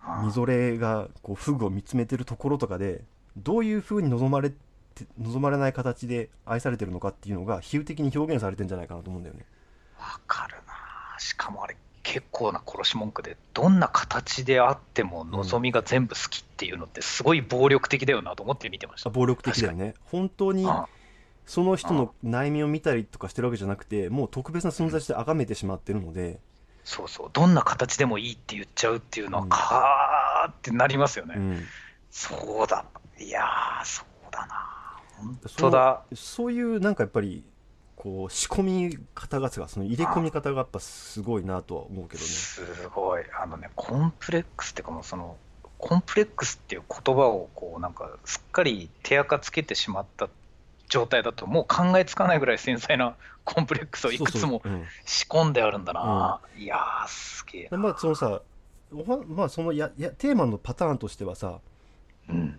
[0.00, 3.02] あみぞれがこうフグを見つめてるところとかで
[3.36, 4.56] どういう風に望まれて
[5.18, 9.44] 望まれない形で愛されてるのかっていうのが比喩的に表現されてんじゃないかなと思うんだよね。
[9.98, 10.69] わかるな。
[11.20, 19.10] しかもあれ、結構な殺し文句で、どんな形であっても望みが全部好きっていうのって、すごい暴力的だよなと思って見てました。
[19.10, 19.94] 暴力的だよね。
[20.04, 20.88] 本当にあ
[21.46, 26.38] その人の内面を見たりとかしてるわけじゃなくてもう特別な存在として崇めてしまってるので、
[26.84, 31.34] そうそう、どんな形でもいいって言っちゃうっていうのは、うんかーってなりますよね。
[31.36, 31.64] うん、
[32.10, 32.84] そうだ。
[33.18, 35.00] いやー、そうだな。
[35.18, 36.02] 本そ当だ。
[36.14, 37.44] そういうなんかやっぱり
[38.02, 42.26] こう仕込み方がその入れ込み方がやっぱすごいなとは思うけどね。
[42.28, 43.24] すごい。
[43.38, 45.36] あのね、コンプレックスっていうかもうその、
[45.76, 50.30] コンプレックスっていう言葉をこうなんかすっかり手垢つけてしまった
[50.88, 54.62] 状態だともう考えつかないぐらい繊細な コンプレックスをいくつも
[55.04, 56.40] 仕込んであるんだな。
[56.56, 57.76] いやー、すげえな。
[57.76, 58.40] まあそのさ
[58.94, 61.60] おはまあそのややテーマのパターンとしてはさ
[62.30, 62.58] うん。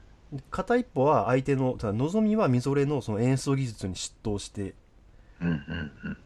[0.52, 4.81] 片一方は相手のただ望みはみぞれのその演奏技術に嫉妬してうんうんうん。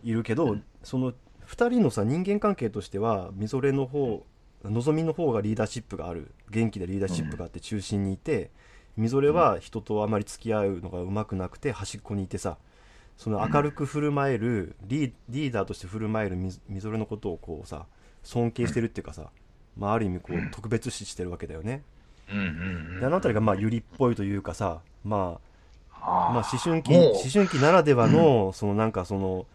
[0.04, 1.14] いるけど、その
[1.48, 4.26] 2人のさ人間関係としてはみぞれの方
[4.64, 6.32] 望みの方がリーダーシップがある。
[6.50, 8.50] 元気でリーダーシップがあって中心にいて、
[8.98, 12.58] みぞれは人とあまり付き合うのがうまくなくて端っこにいてさ
[13.18, 17.86] その明るく振る舞えるリーダーとして振る舞えるみみぞれのことをこうさ
[18.24, 19.30] 尊敬してるっていうかさ、
[19.78, 21.84] まあ、ある意味こう特別視してるわけだよね。
[22.28, 25.40] であの辺りがまあゆりっぽいというかさまああ
[26.06, 29.48] まあ、思春期思春期ならではの、そのなんかその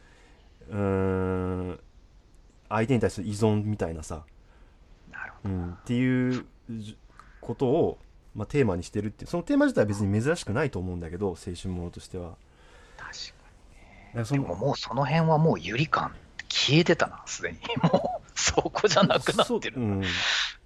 [0.69, 1.81] うーん
[2.69, 4.25] 相手に対する依存みたいなさ、
[5.11, 6.97] なるほうん、っていうじ
[7.41, 7.99] ことを、
[8.35, 12.37] まあ、テーマにしてるってそのテーマ自体は別に珍しくないと思うんだけど青春ものとしてはど。
[12.99, 13.11] 確
[14.13, 14.25] かに。
[14.25, 16.15] でももうその辺はもうゆり感
[16.49, 17.59] 消えてたな、すでに。
[17.83, 19.77] もうそこじゃなくなってる。
[19.77, 20.07] そううん、だ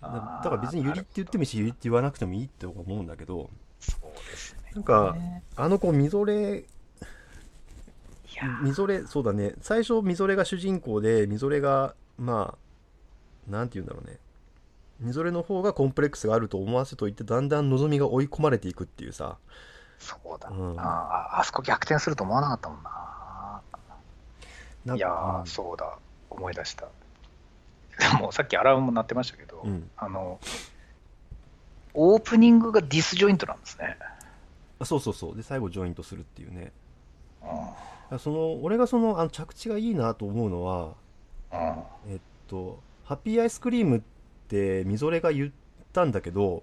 [0.01, 4.54] から別にゆりって言ってもいいしゆりって言わなくてもいいって思うんだけどそうですね。
[4.74, 5.16] なんか
[5.56, 6.64] あの子みぞれ
[8.34, 9.54] やみぞれそうだね。
[9.60, 12.56] 最初みぞれが主人公でみぞれがま
[13.48, 14.18] あなんて言うんだろうね。
[15.00, 19.37] みぞれの方がコンプレックスがあると思わせといてだんだんのぞみが追い込まれていくっていうさ。
[19.98, 20.76] そうだうん。
[20.76, 23.62] な、ああそこ逆転すると思わなかったもんな。
[24.96, 25.46] いやー、うん。
[25.46, 25.98] そうだ、
[26.30, 26.87] 思い出した。
[27.98, 29.90] でもさっきアラームも鳴ってましたけど、うん。
[29.96, 30.40] あの、
[31.94, 33.96] オープニングがディスジョイントなんですね。
[34.78, 36.72] あそうそうそうで最後ジョイントするっていうね
[38.10, 40.94] うその俺がそのあの着地がいいなと思うのは。
[42.08, 44.02] えっとハッピーアイスクリームっ
[44.48, 45.52] てみぞれが言っ
[45.92, 46.62] たんだけど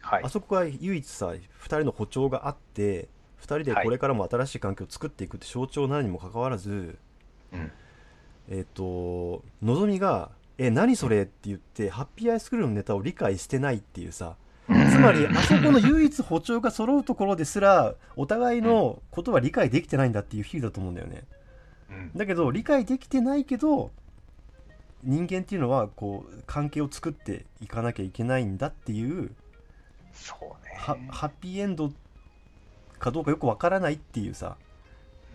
[0.00, 0.28] はいあ。
[0.28, 3.08] そこが唯一さ2人の歩調があって
[3.40, 6.98] 2人でこれからも新しい環境を作っていくって象徴なのにもかかわらず、
[7.52, 7.72] うん。
[8.48, 14.36] えっ、とのぞみが「え何それ?」って言ってハッピーアイスクリームのネタを理解してないっていうさ
[14.92, 21.24] つまりあそこの唯一歩調が揃うところですらお互いのことは理解できてないんだっていう比喩だと思うんだよね。
[21.90, 23.90] うん、だけど理解できてないけど
[25.02, 29.34] 人間っていうのはこう関係を作っていかなきゃいけないんだっていう
[30.12, 30.74] そうね。
[30.76, 31.92] はハッピーエンド
[32.98, 34.56] かどうかよくわからないっていうさ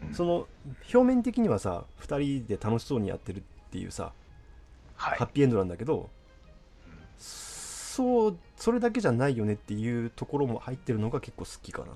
[0.08, 0.14] うん。
[0.14, 0.48] その
[0.94, 3.42] 表面的にはさ2人で楽しそうにやってるっ
[3.72, 4.14] ていうさ
[4.96, 5.18] はい。
[5.18, 6.10] ハッピーエンドなんだけど
[6.88, 6.98] うん
[7.98, 11.88] そうそれだけじゃないよねっていうところも入ってるのが結構好きかな。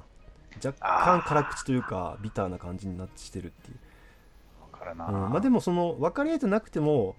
[0.66, 3.78] 若干辛口というかビターな感じになってしてるっていう、
[4.74, 5.06] わかるな。
[5.06, 5.30] うん。
[5.30, 7.16] まあ、でもその分かり合えてなくても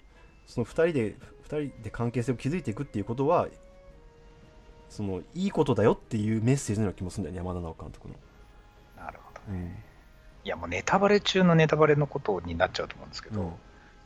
[0.48, 1.14] その2人で
[1.48, 3.46] 2人で関係性を築いていくっていうことは
[4.88, 8.14] そのいいことだよっていうメッセージのような気もするんだよね山田直監督の、
[8.96, 9.40] なるほど。
[9.48, 9.66] うん。
[10.44, 13.52] いや、もうネタバレ中のネタバレのことになっちゃうと思うんですけど、うん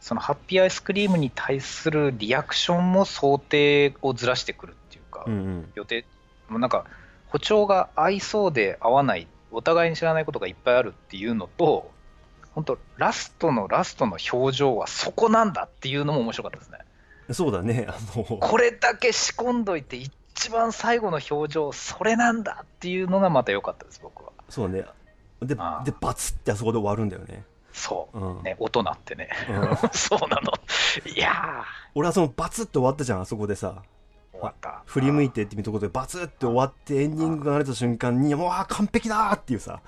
[0.00, 5.68] そのハッピーアイスクリームに対するリアクションも想定をずらしてくるっていうか、うんうん。
[5.74, 6.04] 予定、
[6.48, 6.84] もうなんか、
[7.28, 11.90] 歩調が合いそうで合わない、お互いに知らないことがいっぱいあるっていうのと、
[12.54, 16.78] 本当、ラストのラストの表情はそこなんだっていうのも面白かったですね。
[17.32, 18.24] そうだねあの。
[18.24, 24.32] これだけ仕込んどいて、一番最後の表情、それなんだっていうのがまた良かったです、僕は。
[24.48, 24.86] そうだね。
[25.40, 25.54] でで
[26.00, 27.44] バツってあそこで終わるんだよね、
[27.76, 28.40] そうう。
[28.40, 29.28] んね、音鳴ってね。
[29.50, 30.52] うん そうなの。
[31.14, 31.62] いや
[31.94, 34.82] 俺はそのバツって終わったじゃんあそこでさー、終わった。
[34.86, 39.80] 振り向いてって見たことでバツって終わってエンディングが流れた瞬間にもう完璧だーっていうさ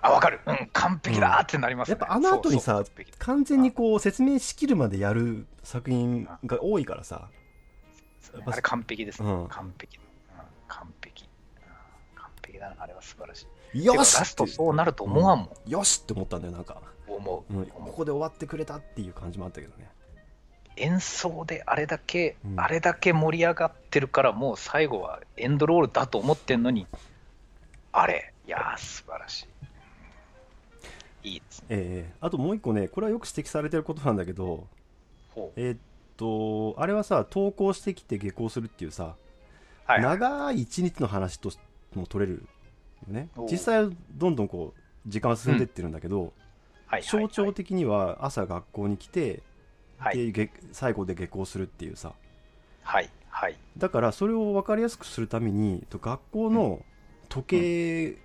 [0.00, 0.40] あ、わかる。
[0.46, 1.98] うん、完璧だーってなりますね。
[2.00, 2.82] やっぱあの後にさ
[3.18, 7.28] 完全にこう説明しきるまでやる作品が多いからさ
[8.46, 9.30] あれ完璧ですね。
[9.30, 9.98] うん完璧。
[9.98, 10.04] うん
[10.68, 11.24] 完璧。
[11.24, 11.30] うん
[12.14, 12.76] 完璧だな。
[12.78, 13.84] あれは素晴らしい。
[13.84, 15.70] よしラストそうなると思わんもん。
[15.70, 16.80] よしって思ったんだよなんか、
[17.14, 19.88] 思う、うん、ここで終わってくれたっていう感じもあったけどね。
[20.76, 22.60] 演奏であれだけ、うん。
[22.60, 26.86] あれだけ盛り上がってるから、もう最後はエンドロールだと思ってんのに、
[27.92, 29.48] あれ、いやー、素晴らし
[31.24, 31.28] い。
[31.30, 31.66] いいですね。
[31.70, 34.66] えーあともう一個ねこれはよく指摘されてることなんだけど
[35.56, 35.78] えーっ
[36.16, 39.16] とあれはさ投稿してきて下校するっていうさ、
[39.86, 40.18] はい、はい。
[40.20, 41.50] 長い一日の話と
[41.94, 42.46] も取れる
[43.08, 43.28] よね。
[43.50, 46.32] 実際はどんどんこう時間は進んでってるんだけど、はい
[47.02, 49.42] 象徴的には朝学校に来て、
[49.98, 50.32] はい。
[50.32, 52.12] で下最後で下校するっていうさ
[52.82, 53.10] はい。
[53.28, 53.56] はい。
[53.76, 56.82] だからそれを分かりやすくするためにと学校の
[57.28, 58.18] 時計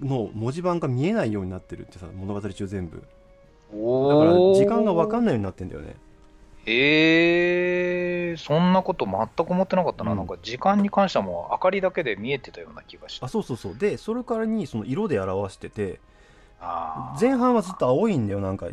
[0.00, 5.34] の文字盤が見えないようになってるってさ物語中全部だからお時間が分かんない。
[5.34, 5.94] ようになってんだよね
[6.68, 10.12] えー、そんなこと全く思ってなかったな。
[10.12, 13.24] うんなんか時間に関してはもう明かりだけで見えてたような気がして。
[13.24, 16.00] あそうそうそうでそれからにその色で表してて
[17.20, 18.68] 前半はずっと青いんだよなんか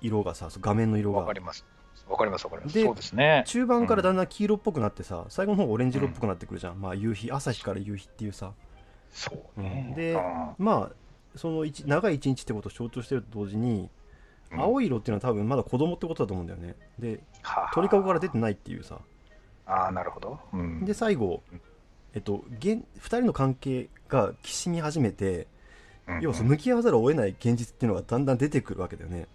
[0.00, 1.20] 色がさ画面の色が。
[1.20, 1.64] わかります。
[2.08, 2.74] わかります、わかります。
[2.74, 3.44] でそうですね。
[3.46, 8.52] 中盤からだんだん黄色っぽくなってさ最後の方オレンジ色っぽくなってくるじゃん、まあ夕日朝日から夕日っていうさ。
[9.12, 9.86] そうね。
[9.90, 9.94] うん。
[9.94, 10.54] でうん。
[10.58, 10.96] まあ
[11.36, 13.88] その一長い一日ってことを象徴してると同時に
[14.50, 14.60] うん。
[14.60, 16.74] 青い色っていうのは多分まだ子供ってことだと思うんだよね。
[16.98, 17.74] ではあ。
[17.74, 18.98] 鳥かごから出てないっていうさ。
[19.66, 20.40] ああ、なるほど。
[20.52, 20.84] うん。
[20.84, 21.42] で最後
[22.12, 25.46] えっと現2人の関係がきしみ始めて
[26.16, 29.26] うん要はその向き合わざるを得ない現実っていうのがだんだん出てくるわけだよね。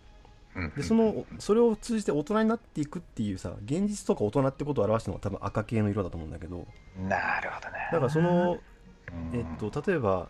[0.56, 6.66] うんでそのそれを通じて大人になっていくっていうさ現実とか大人ってことを表したのが多分赤系の色だと思うんだけど。
[7.08, 7.90] なるほどね。
[7.92, 9.38] だからそのうん。
[9.38, 10.30] えっと、例えば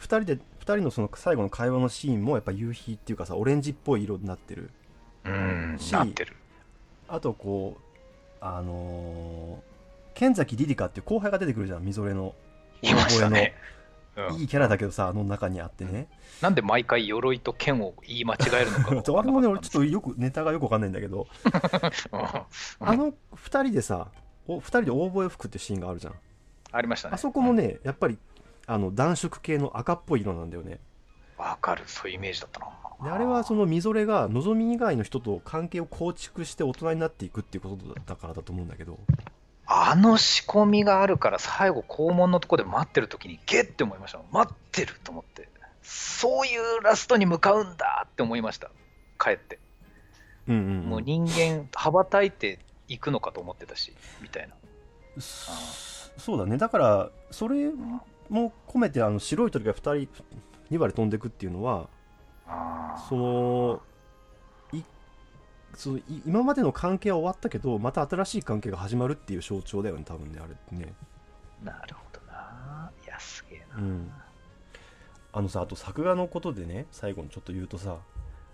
[0.00, 4.70] 2人で2人のその最後の会話のシーンもやっぱ夕日っていうかさオレンジっぽい色になってる。
[5.24, 6.36] うん、しなってる。
[7.08, 7.84] あとこう
[8.40, 12.34] あのー、剣崎リリカっていう後輩が出てくるじゃんみぞれの。
[12.82, 13.54] いましたね。
[14.16, 14.40] うん。
[14.40, 16.08] いいキャラだけどさあの中にあってね。
[16.40, 21.26] なんで毎回鎧と剣を言い間違えるのか あれもね俺ちょっとよくネタがよくわかんないんだけど。
[22.12, 22.20] うん。
[22.20, 23.14] あの2
[23.62, 24.08] 人でさ
[24.46, 26.14] お2人で大声を吹くってシーンがあるじゃん。
[26.72, 27.14] ありましたね。
[27.14, 28.18] あそこもねやっぱり
[28.66, 30.80] あの暖色系の赤っぽい色なんだよね。
[31.36, 32.66] わかる、そういうイメージだったな。
[33.02, 38.98] であれはそのみぞれがのぞみ以外の人と関係を構築して大人になっていくっていうことだったからだと思うんだけど
[39.66, 44.20] あの仕込みがあるから、最後、校門のとこで待ってる時に、ゲッって思いました。
[44.30, 45.48] 待ってると思って。
[45.82, 48.70] そういうラストに向かうんだって思いました。
[49.18, 49.58] 帰って。
[50.48, 54.54] うんうん、うん、もう人間、羽ばたいていくのかと思ってたし、みたいな。
[56.16, 57.70] そうだねだからそれ
[58.28, 59.92] も込めてあの白い鳥が2人
[60.70, 61.88] 2羽で飛んでいくっていうのは
[63.08, 63.93] そのい
[65.76, 70.92] そのい今までの関係は終わったけどまた新しい関係が始まるっていう象徴だよね多分ねあれってね。
[71.62, 72.90] なるほどな。
[73.04, 74.12] いやすげえな、うん
[75.32, 77.96] あのさあと作画のことでね最後にちょっと言うとさ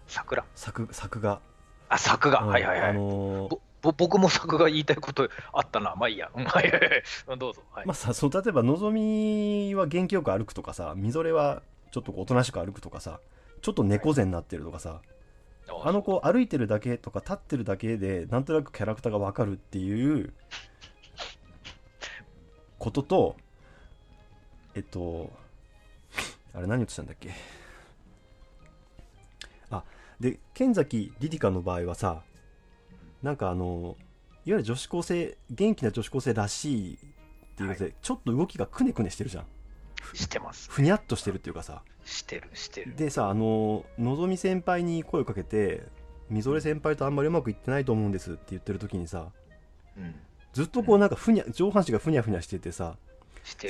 [0.07, 0.45] 桜。
[0.55, 1.41] 作作画。
[1.89, 5.95] あ作画、うんはいはいはい、あのーぼぼ僕も作画言いたいことあったな。
[5.97, 6.31] まあいいや。
[6.35, 6.81] うんはいはい
[7.27, 7.39] はい。
[7.39, 7.63] どうぞ。
[7.73, 13.21] はい、まあさその例えばのぞみは元気よく歩くとかさみぞれはちょっとおとなしく歩くとかさ
[13.63, 15.01] ちょっと猫背になってるとかさ、
[15.85, 20.33] あの子歩いてるだけとか立ってるだけでなんとなくキャラクターがわかるっていう
[22.79, 23.37] ことと
[24.75, 25.31] えっと
[26.55, 27.31] あれ何言ってたんだっけ？
[29.71, 29.85] あ
[30.19, 32.23] で剣崎リリカの場合はさ
[33.23, 33.97] なんかあの
[34.47, 36.99] いわゆる女子高生元気な女子高生らしいっ
[37.57, 39.45] ていうので、ちょっと動きがくねくねしてるじゃん。
[40.15, 40.71] してます。
[40.71, 42.95] ふにゃっとしてるっていうかさしてるしてる。
[42.97, 45.83] でさあののぞみ先輩に声をかけて
[46.29, 49.29] みぞれ先輩とあんまりうまくいってないと思うんですって言ってる時にさ
[49.97, 50.15] うん。
[50.53, 52.97] ずっとこうなんかふにゃ上半身がふにゃふにゃしててさ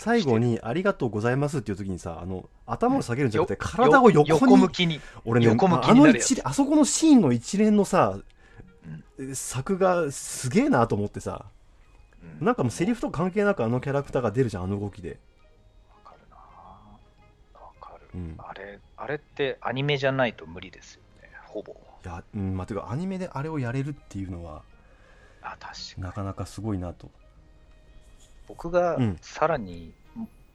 [0.01, 5.01] 最後に「ありがとうございます」っていう時にさあの頭を下げるんじゃなくてよ体を横に横向きに。
[5.25, 6.27] 俺ね横向きあのになるやつ。
[6.33, 8.19] 一連あそこのシーンの一連のさ
[9.35, 11.45] 作がすげえなと思ってさ
[12.41, 12.47] うん。
[12.47, 15.19] なんかもうセリフと関係なくあのキャラクターが出るじゃんあの動きで、
[18.15, 21.31] うん、あれあれってアニメじゃないと無理ですよね。
[21.47, 21.73] ほぼ。
[21.73, 24.63] いやうんまあてかアニメであれをやれるっていうのは
[25.43, 26.03] あ確かに。
[26.03, 27.11] なかなかすごいなと。
[28.49, 29.17] 僕がうん。
[29.21, 29.93] さらに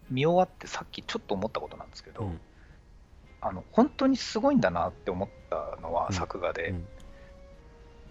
[0.10, 2.39] 見終わってさっきちょっと思ったことなんですけど、うん。
[3.41, 6.15] あの本当にすごいんだなって思ったのはうん。
[6.15, 6.88] 作画で、うん。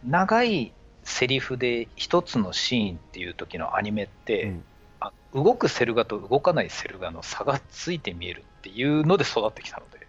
[0.06, 4.64] 長いセリフで一つのシーンっていう時のアニメって、うん
[5.08, 10.06] あ動くセル画と動かないセル画の差がついて見えるっていうので育ってきたので。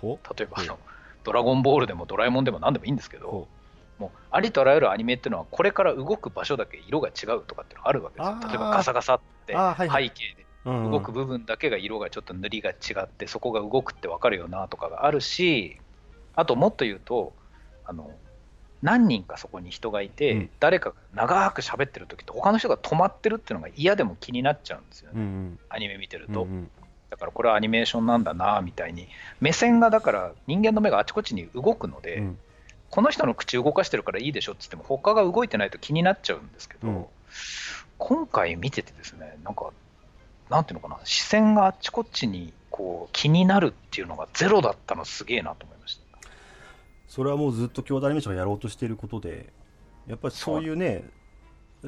[0.00, 0.78] ほ例えばあの、ほ
[1.24, 3.48] ドラゴンボールでもドラえもんでも何でもいいんですけどほ
[3.98, 8.36] もうありとあらゆるアニメっていうのはこれから動く場所だけ色が違うとかっていうのがあるわけですよ。
[8.48, 10.46] 例えばガサガサって背景で。
[10.66, 15.78] 動く部分だけが色がちょっと塗りが違ってそこが動くって分かるよなとかがあるし
[16.34, 17.32] あともっと言うと
[17.84, 18.10] あの
[18.82, 20.50] 何人かそこに人がいて、うん。
[20.60, 25.58] 誰かが長く喋ってる時って他の人が止まってるっていうのが嫌でも気になっちゃうんですよね、うんうん。
[25.68, 26.70] アニメ見てると、うんうん。
[27.10, 29.08] だからこれはアニメーションなんだなみたいに。
[29.40, 32.38] 目線がだから人間の目があちこちに動くので、うん。
[32.90, 37.06] この人の口動かしてるからいいでしょっつっても他が動いてないと気になっちゃうんですけど、うん。
[37.98, 39.70] 今回見ててですねなんか
[40.50, 46.02] なんていうのかな視線があっちこっちにこう気になるっていうのがゼロだったのすげえなと思いました
[47.08, 49.52] それはもうずっと兄弟アニメーションがやろうとしていることで
[50.06, 51.04] やっぱりそういうね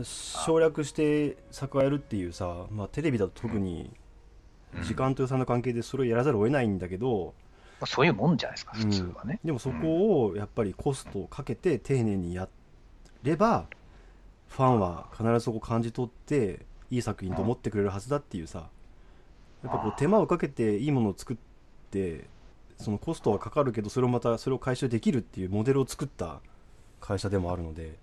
[0.02, 3.90] 省略して作画やるっていうさ、まあ、テレビだと特に
[4.74, 4.82] うん。
[4.84, 7.34] 時間と予算の関係でそれをやらざるを得ないんだけど、
[7.80, 12.48] まあそういうもんじゃないですかうん普通はね、でもそこをやっぱりコストをかけて丁寧にや
[13.22, 13.66] れば
[14.48, 18.68] ファンは必ずそこを感じ取っていい作品と思ってくれるはずだっていうさ。
[19.62, 21.36] やっぱこう手間をかけていいものを作っ
[21.90, 22.28] て
[22.78, 26.40] そのコストはかかるけどそれをまたそれを回収できるっていうモデルを作った
[27.00, 27.96] 会社でもあるので、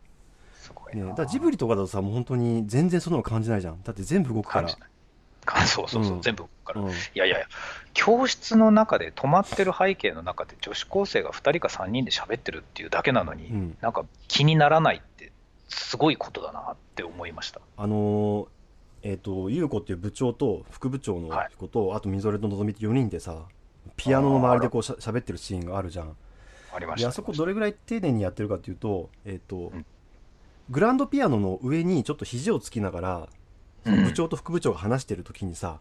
[0.94, 3.82] ね、だからジブリとかだとさもう本当に全然そんなの感じないじゃん。
[3.84, 4.70] だって全部動くから。
[5.68, 6.22] そうそうそう、うん。
[6.22, 6.90] 全部から、うん。
[6.90, 7.48] いやいやいや
[7.94, 13.78] 教室の中で止まってる背景の中で女子高生が2人か3人で喋ってるっていうだけなのに、うん。
[13.82, 15.32] なんか気にならないって
[15.70, 17.62] すごいことだなって思いました。
[17.78, 18.48] あのー
[19.04, 23.44] えっ、と優子っていう部長と副部長の子と、あとみぞれとのぞみって4人でさ
[23.96, 26.16] ピアノの周りでこうしゃ喋ってるシーンがあるじゃん。
[26.74, 27.08] ありました。
[27.08, 29.86] であそこどれぐらい丁寧にやってるかっていうと,、えっとん
[30.70, 33.30] グランドピアノの上にちょっと肘をつきながら、
[33.86, 34.04] うん。
[34.06, 35.80] 部長と副部長が話してる時にさ、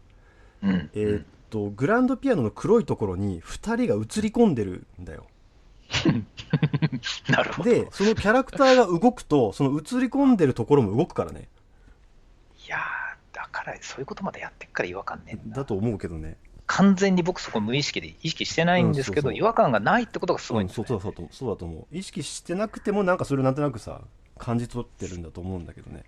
[0.63, 0.91] うん。
[0.95, 5.27] えーっとグランドピアノの黒いところに2人が映り込んでるんだよ。
[7.29, 7.71] なるほど。
[7.71, 11.49] でそのキャラクターが動くとその映り込んでるところも動くからね。
[12.67, 15.59] いやーだからそういうことまでやってっから違和感ねえんだ。
[15.59, 16.37] だと思うけどね
[16.67, 19.39] 完全に僕そこ無意識で意識してないんですけど、うんそうそう。
[19.39, 21.87] 違和感がないってことがすごいんですね、うんそうそうそうそうだと思う。
[21.97, 24.01] 意識してなくてもなんかそれをなんとなくさ
[24.39, 26.05] 感じ取ってるんだと思うんだけどね。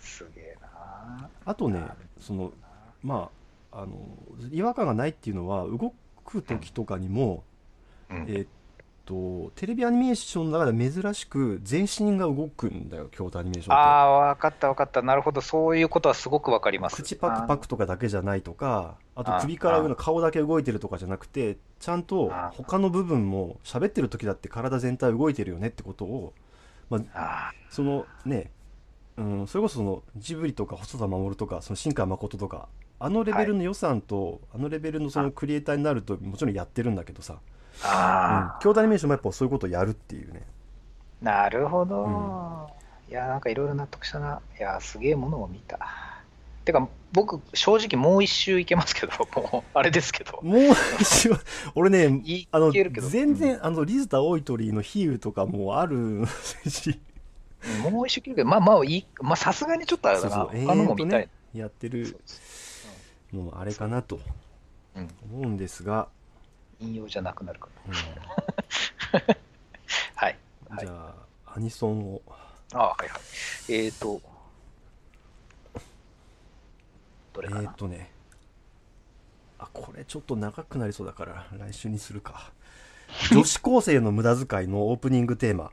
[0.00, 1.84] すげえなあとね
[2.20, 2.52] その
[3.02, 3.30] ま
[3.70, 3.96] ああの
[4.50, 7.44] 違和感がないっていうのは動く時とかにも
[8.10, 8.16] うん。
[8.28, 8.46] えーっ
[9.04, 15.02] とテレビアニメーションの中では珍しく全身が動くんだよ京都アニメーションってああ、分かった分かった。
[15.02, 15.40] なるほど。
[15.40, 16.96] そういうことはすごく分かります。
[16.96, 26.32] 口パクパクとかだけじゃないとかあとあ首から上の顔だけ動いてるとかじゃなくてちゃんとあ他の部分も喋ってる時だって体全体動いてるよねってことを
[26.90, 28.50] ああそのね、
[29.16, 32.68] うん、それこそそのジブリとか細田守とかその新海誠とか
[33.02, 37.40] あのレベルの予算と、あのレベルのそのクリエイターになるともちろんやってるんだけどさ、
[37.82, 40.42] ああうん、京都アニメーションもやっぱそういうことをやるっていうね
[41.20, 42.04] なるほど。
[42.04, 42.08] う
[42.68, 44.40] んいや、なんかいろいろ納得したな。
[44.58, 45.78] いや、すげえものを見た。
[46.64, 50.40] てか、僕、正直もう一周いけますけど、 もう、あれですけど。
[50.42, 50.60] もう
[50.98, 51.36] 一応
[51.76, 56.24] 俺ねいあのいけるけど全然、あのリズタ大イトリーの比喩とかもある
[56.66, 56.98] し
[57.90, 60.34] もう一周いけるけど、まあまあいい、まあさすがにちょっとあれだな。
[60.34, 61.20] そうそう他のも見たい。
[61.20, 62.18] ねやってる
[63.30, 64.18] のもあれかなと
[64.96, 66.08] うん、思うんですが、
[66.82, 67.92] 引用じゃなくなるかうん。
[67.92, 67.98] ら。
[70.16, 70.38] はい。
[70.68, 70.86] はい。
[70.86, 71.14] じゃ
[71.46, 72.22] あアニソンを。
[72.74, 73.20] あはいはい。
[73.72, 74.20] えっ、ー、と、
[77.32, 78.10] どれかな、えーっとね。
[79.58, 82.52] あこれちょっと長くなりそうだから来週にするか。
[83.30, 85.70] 女子高生の無駄遣いのオープニングテーマ。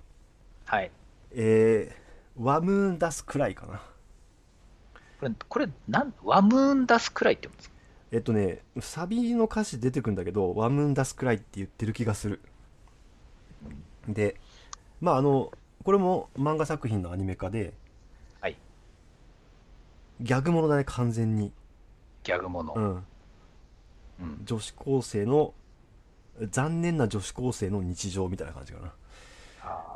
[0.66, 0.92] はい。
[1.32, 3.82] えー、ワムーンダスくらいかな。
[5.20, 7.76] これ、これなん、ワムーンダスくらいって言うんですか？
[8.12, 12.42] えっとねサビの歌詞出てくるんだけどワムーンダスくらいって言ってる気がする。
[14.08, 14.36] で
[15.02, 15.52] まああの
[15.84, 17.74] これも漫画作品のアニメ化で
[18.42, 18.58] はい。
[20.22, 21.52] ギャグものだね完全に、
[22.24, 22.74] ギャグもの。
[22.76, 24.42] うん、うん。
[24.44, 25.54] 女子高生の
[26.50, 28.94] 残念な女子高生の日常みたいな感じかな、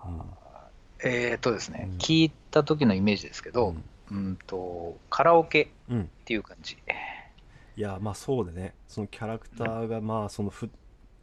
[0.05, 1.09] うん。
[1.09, 1.97] えっ、ー、とですね、うん。
[1.97, 3.75] 聞いた時のイメージですけど、
[4.11, 6.77] うん、と、カラオケっうん、ていう感じ。
[7.75, 8.75] いやまあそうでね。
[8.87, 10.69] そのキャラクターがまあそのふ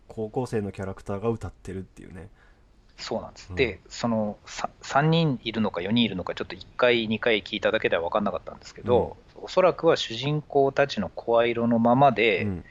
[0.09, 2.29] 高校生のキャラクターが歌ってるっていうね。
[2.97, 3.47] そうなんです。
[3.51, 3.57] うん。
[3.57, 12.65] で、そのさ3人いるのか4人いるのか、ちょっと1回、2回聞いただけでは分かんなかったんですけど、おそらくは主人公たちの声色のままで、うん。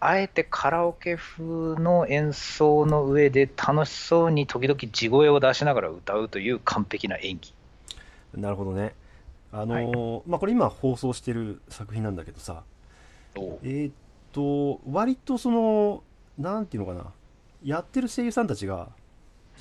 [0.00, 1.42] あえてカラオケ風
[1.80, 7.54] の演奏の上で楽しそうに時々地声を出しながら歌うという完璧な演技。
[8.34, 8.94] なるほどね。
[9.50, 12.64] あのーまあこれ今放送してる作品なんだけどさ
[13.62, 13.94] えーっ
[14.32, 16.02] と割とその
[16.38, 17.12] なんていうのかな。
[17.62, 18.88] やってる声優さんたちが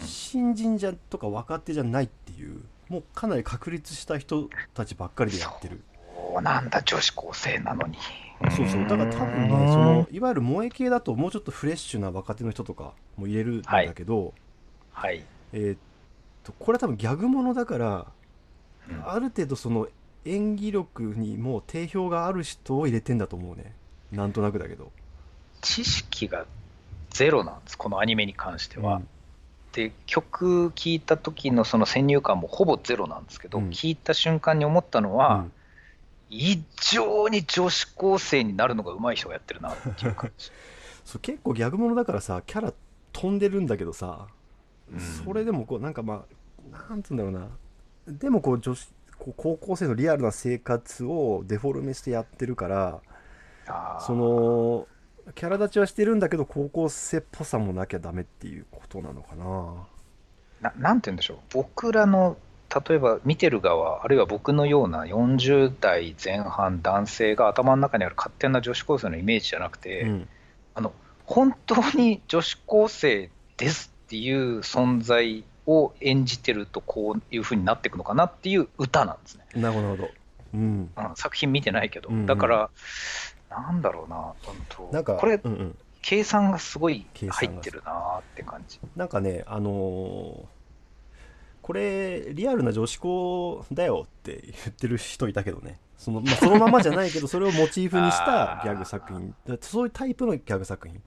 [0.02, 0.08] うん。
[0.08, 5.82] 新人じゃとか若手じゃないっていうもうかなり確立した人たちばっかりでやってる。
[6.16, 7.98] そうなんだ、女子高生なのに。
[8.56, 8.82] そうそう。
[8.82, 14.34] だから多分ねそのいわゆる萌え系だともうちょっとフレッシュな若手の人とかも入れるんだけど、
[14.92, 15.24] はい。
[15.54, 15.78] えーっ
[16.44, 18.08] とこれは多分ギャグものだから
[18.90, 19.10] うん。
[19.10, 19.88] ある程度その
[20.26, 23.74] 演技力にもう定評がある人を入れてんだと思うね。
[24.12, 24.92] なんとなくだけど。
[25.62, 26.46] 知識が
[27.10, 28.98] ゼロなんです、このアニメに関しては。
[28.98, 29.08] うん。
[29.74, 33.70] で曲聴いた時のその先入観もほぼゼロなんですけど、うん。
[33.70, 35.52] 聞いた瞬間に思ったのは、うん。
[36.30, 40.52] 異常に女子高生になるのが上手い人がやってるなっていう感じ。
[41.06, 42.74] そう結構ギャグものだからさキャラ
[43.12, 44.28] 飛んでるんだけどさ、
[44.92, 45.00] うん。
[45.00, 46.26] それでもこうなんかま
[46.72, 47.50] あなんつうんだろうな。
[48.08, 48.88] でもこう女子
[49.32, 53.02] 高校生のリアルな生活をデフォルメしてやってるから
[54.02, 54.88] その
[55.36, 59.88] キャラ立ちはしてるんだけど高校生っぽさもなきゃダメっていうことなのかな。
[60.62, 62.38] ななんて言うんでしょう、僕らの
[62.88, 70.28] 例えば見てる側、あるいは僕のような40代前半男性が頭の中にある勝手な女子高生のイメージじゃなくて、うん。
[70.76, 70.92] あの
[71.26, 79.46] 本当に女子高生ですっていう存在を演じてるとこういう風になっていくのかなっていう歌なんですね。
[79.56, 80.10] なるほど。
[80.54, 80.92] うん。
[80.96, 82.26] うん作品見てないけど、うんうん。
[82.26, 82.70] だから、
[83.50, 84.36] なんだろうな、本
[84.70, 88.80] 当なんかこれ、うんうん、計算がすごい入ってるなって感じ。
[88.96, 90.46] なんかねあのー
[91.64, 95.80] これリアルな女子校だよって言ってる人いたけどね。
[95.98, 99.34] その,、まあ、そのままじゃないけどそれをモチーフにしたギャグ作品。
[99.48, 101.02] だそういうタイプのギャグ作品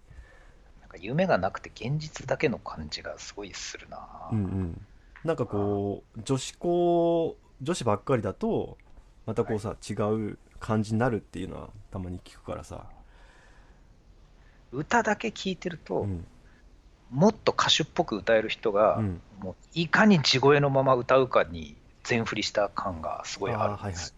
[1.01, 4.81] 夢がなくて現実だけの感じがすごいするな、うんうん。
[5.25, 8.77] なんかこう女子校女子ばっかりだと
[9.27, 12.87] またこうさ、違う感じになるっていうのはたまに聞くからさ、
[14.73, 16.25] 歌だけ聴いてると、うん。
[17.11, 23.93] もっと歌手っぽく歌える人が、うん、もういかに地声のまま歌うかに全振りした感がすごいあるんあーはいはい。
[23.93, 24.15] です。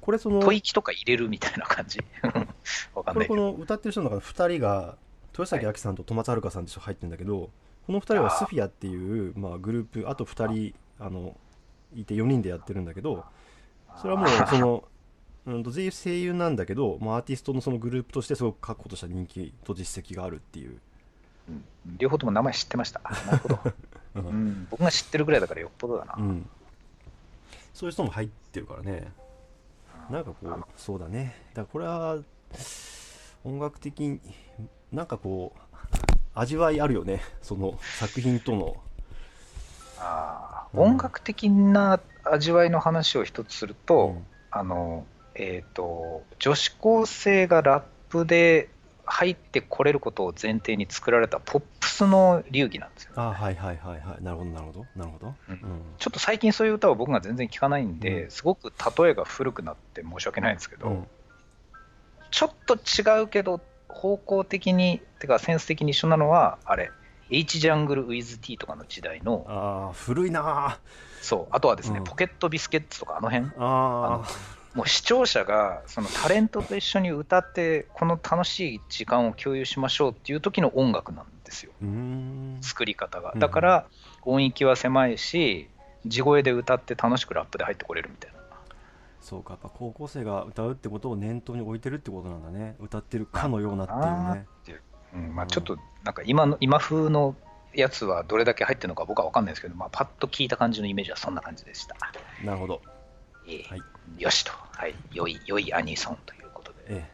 [0.00, 2.00] これその吐息とか入れるみたいな感じ。
[2.94, 3.36] わかんこれこないけど。
[3.36, 4.96] の歌ってる人の中の2人が
[5.32, 7.50] 豊崎亜紀さんと戸松遥さんって人入ってるんだけど
[7.86, 11.08] この2人はスフィアっていうまあ、グループあと2人あ。
[11.08, 11.36] の
[11.94, 13.24] いて4人でやってるんだけど
[14.00, 14.84] それはもうその
[15.46, 20.78] うんと全員声優なんだけど、まあ、アーティストのそのグループとしてすごく確固とした人気と実績があるっていう。
[21.48, 21.64] うん。
[21.96, 23.00] 両方とも名前知ってました。
[23.00, 23.58] なるほど。
[24.16, 24.48] う うん。
[24.48, 26.14] ん、僕が知ってるぐらいだからよっぽどだな。
[26.18, 26.48] うん、
[27.72, 29.12] そういう人も入ってるからね。
[30.10, 31.34] なんかこうそうだね。
[31.54, 32.18] だからこれは
[33.42, 34.20] 音楽的に
[34.92, 35.58] なんかこう
[36.34, 38.66] 味わいあるよねその作品との。
[38.66, 38.90] うん
[40.02, 44.26] あー音楽的な味わいの話を一つすると、うん。
[44.50, 48.68] あの、えっ、と、女子高生がラップで
[49.04, 53.12] 入ってこれることを前提に作られたポップスの流儀なんですよ。
[53.16, 54.24] あはいはいはいはい。
[54.24, 54.86] なるほどなるほど。
[54.96, 55.54] なるほど、うん。
[55.54, 55.80] うん。
[55.98, 58.30] ちょっと最近そういう歌を僕が全然聞かないんで、うん。
[58.30, 58.72] すごく
[59.02, 61.06] 例えが古くなって申し訳ないんですけど、うん。
[62.30, 63.60] ちょっと違うけど、
[63.92, 66.90] 方向的に、てかセンス的に一緒なのは、あれ、
[67.30, 70.78] H ジャングル with T とかの時代の、ああ古いな
[71.20, 72.04] そう、あとはですね、うん。
[72.04, 74.28] ポケットビスケッツとかあの辺、ああ
[74.74, 81.72] もう視聴者がそのタレントと一緒に歌って、この楽しい時間を共有しましょうっていう時の音楽なんですよ、
[82.60, 83.32] 作り方が。
[83.34, 83.36] う。
[83.36, 83.40] ん。
[83.40, 83.86] だから、
[84.22, 85.68] 音域は狭いし、
[86.06, 88.39] 地声で歌って楽しくラップで入ってこれるみたいな。
[89.20, 92.76] そうかやっぱ高校生が歌うってことを念頭に置いてるってことなんだね。
[92.80, 93.86] 歌ってるかのようなっ
[94.64, 95.28] ていうね。
[95.30, 95.48] まあ、うん。
[95.48, 97.36] ちょっとなんか今の今風の
[97.74, 101.96] やつはどれだけ入ってるのか僕は分かんないですけど、まあ、パッと聞いた感じのイメージはそんな感じでした。
[102.44, 102.80] なるほど。
[103.46, 103.64] ええ。
[103.68, 103.82] はい。
[104.18, 107.10] よしと、はい、良い良いアニソンということで、え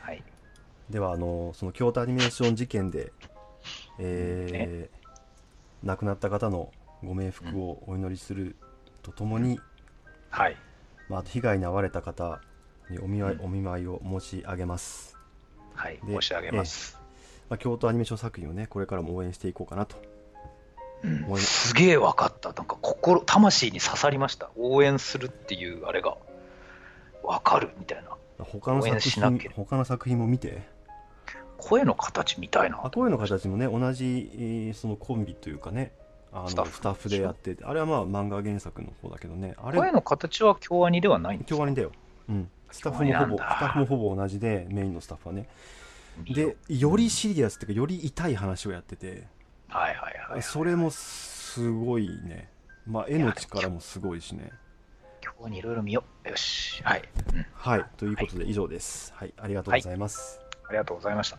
[0.00, 3.12] はい、えではあのその京都アニメーション事件で
[3.98, 5.04] えー
[5.84, 6.72] 亡くなった方の
[7.04, 8.56] ご冥福をお祈りする
[9.02, 9.60] とともに、
[10.30, 10.56] はい、
[11.08, 12.40] まあ、あと被害に遭われた方
[12.90, 13.44] にお見舞い、うん。
[13.44, 15.16] お見舞いを申し上げます、
[15.74, 16.98] はい、で申し上げます。
[17.48, 19.96] まあ、京都アニメーション作品をねこれからも応援していこうかなと。
[21.02, 21.38] うん。
[21.38, 21.74] す。
[21.74, 26.16] げえ分かった、なんか心、魂に刺さりました、応援するっていうあれが。
[27.26, 28.10] 分かるみたいな、
[28.44, 30.62] 他の作品他の作品も見て。
[31.56, 32.78] 声の形みたいな。
[32.84, 35.92] あ、声の形もね同じ、えーそのコンビというかね
[36.34, 37.64] あのススタッフタッフでやってて。
[37.64, 39.54] あれはまあ漫画原作の方だけどね。
[39.56, 41.56] あれ声の形は京アニではないんですか？
[41.56, 41.92] 京アニだよ、
[42.28, 45.48] うん、スタッフもほぼスタッフもほぼ同じでメインのスタッフはね。
[46.24, 49.26] でよりシリアスっていうかより痛い話をやってて。
[49.68, 52.48] はいはいはい、はい、それもすごいね。
[52.86, 54.50] まあ絵の力もすごいしね。
[55.24, 56.28] 今日にいろいろ見よう。
[56.28, 56.82] よし。
[56.84, 57.02] はい、
[57.34, 57.46] うん。
[57.54, 57.84] はい。
[57.96, 59.12] ということで以上です。
[59.16, 59.32] はい。
[59.38, 61.38] ありがとうございます、ありがとうございました。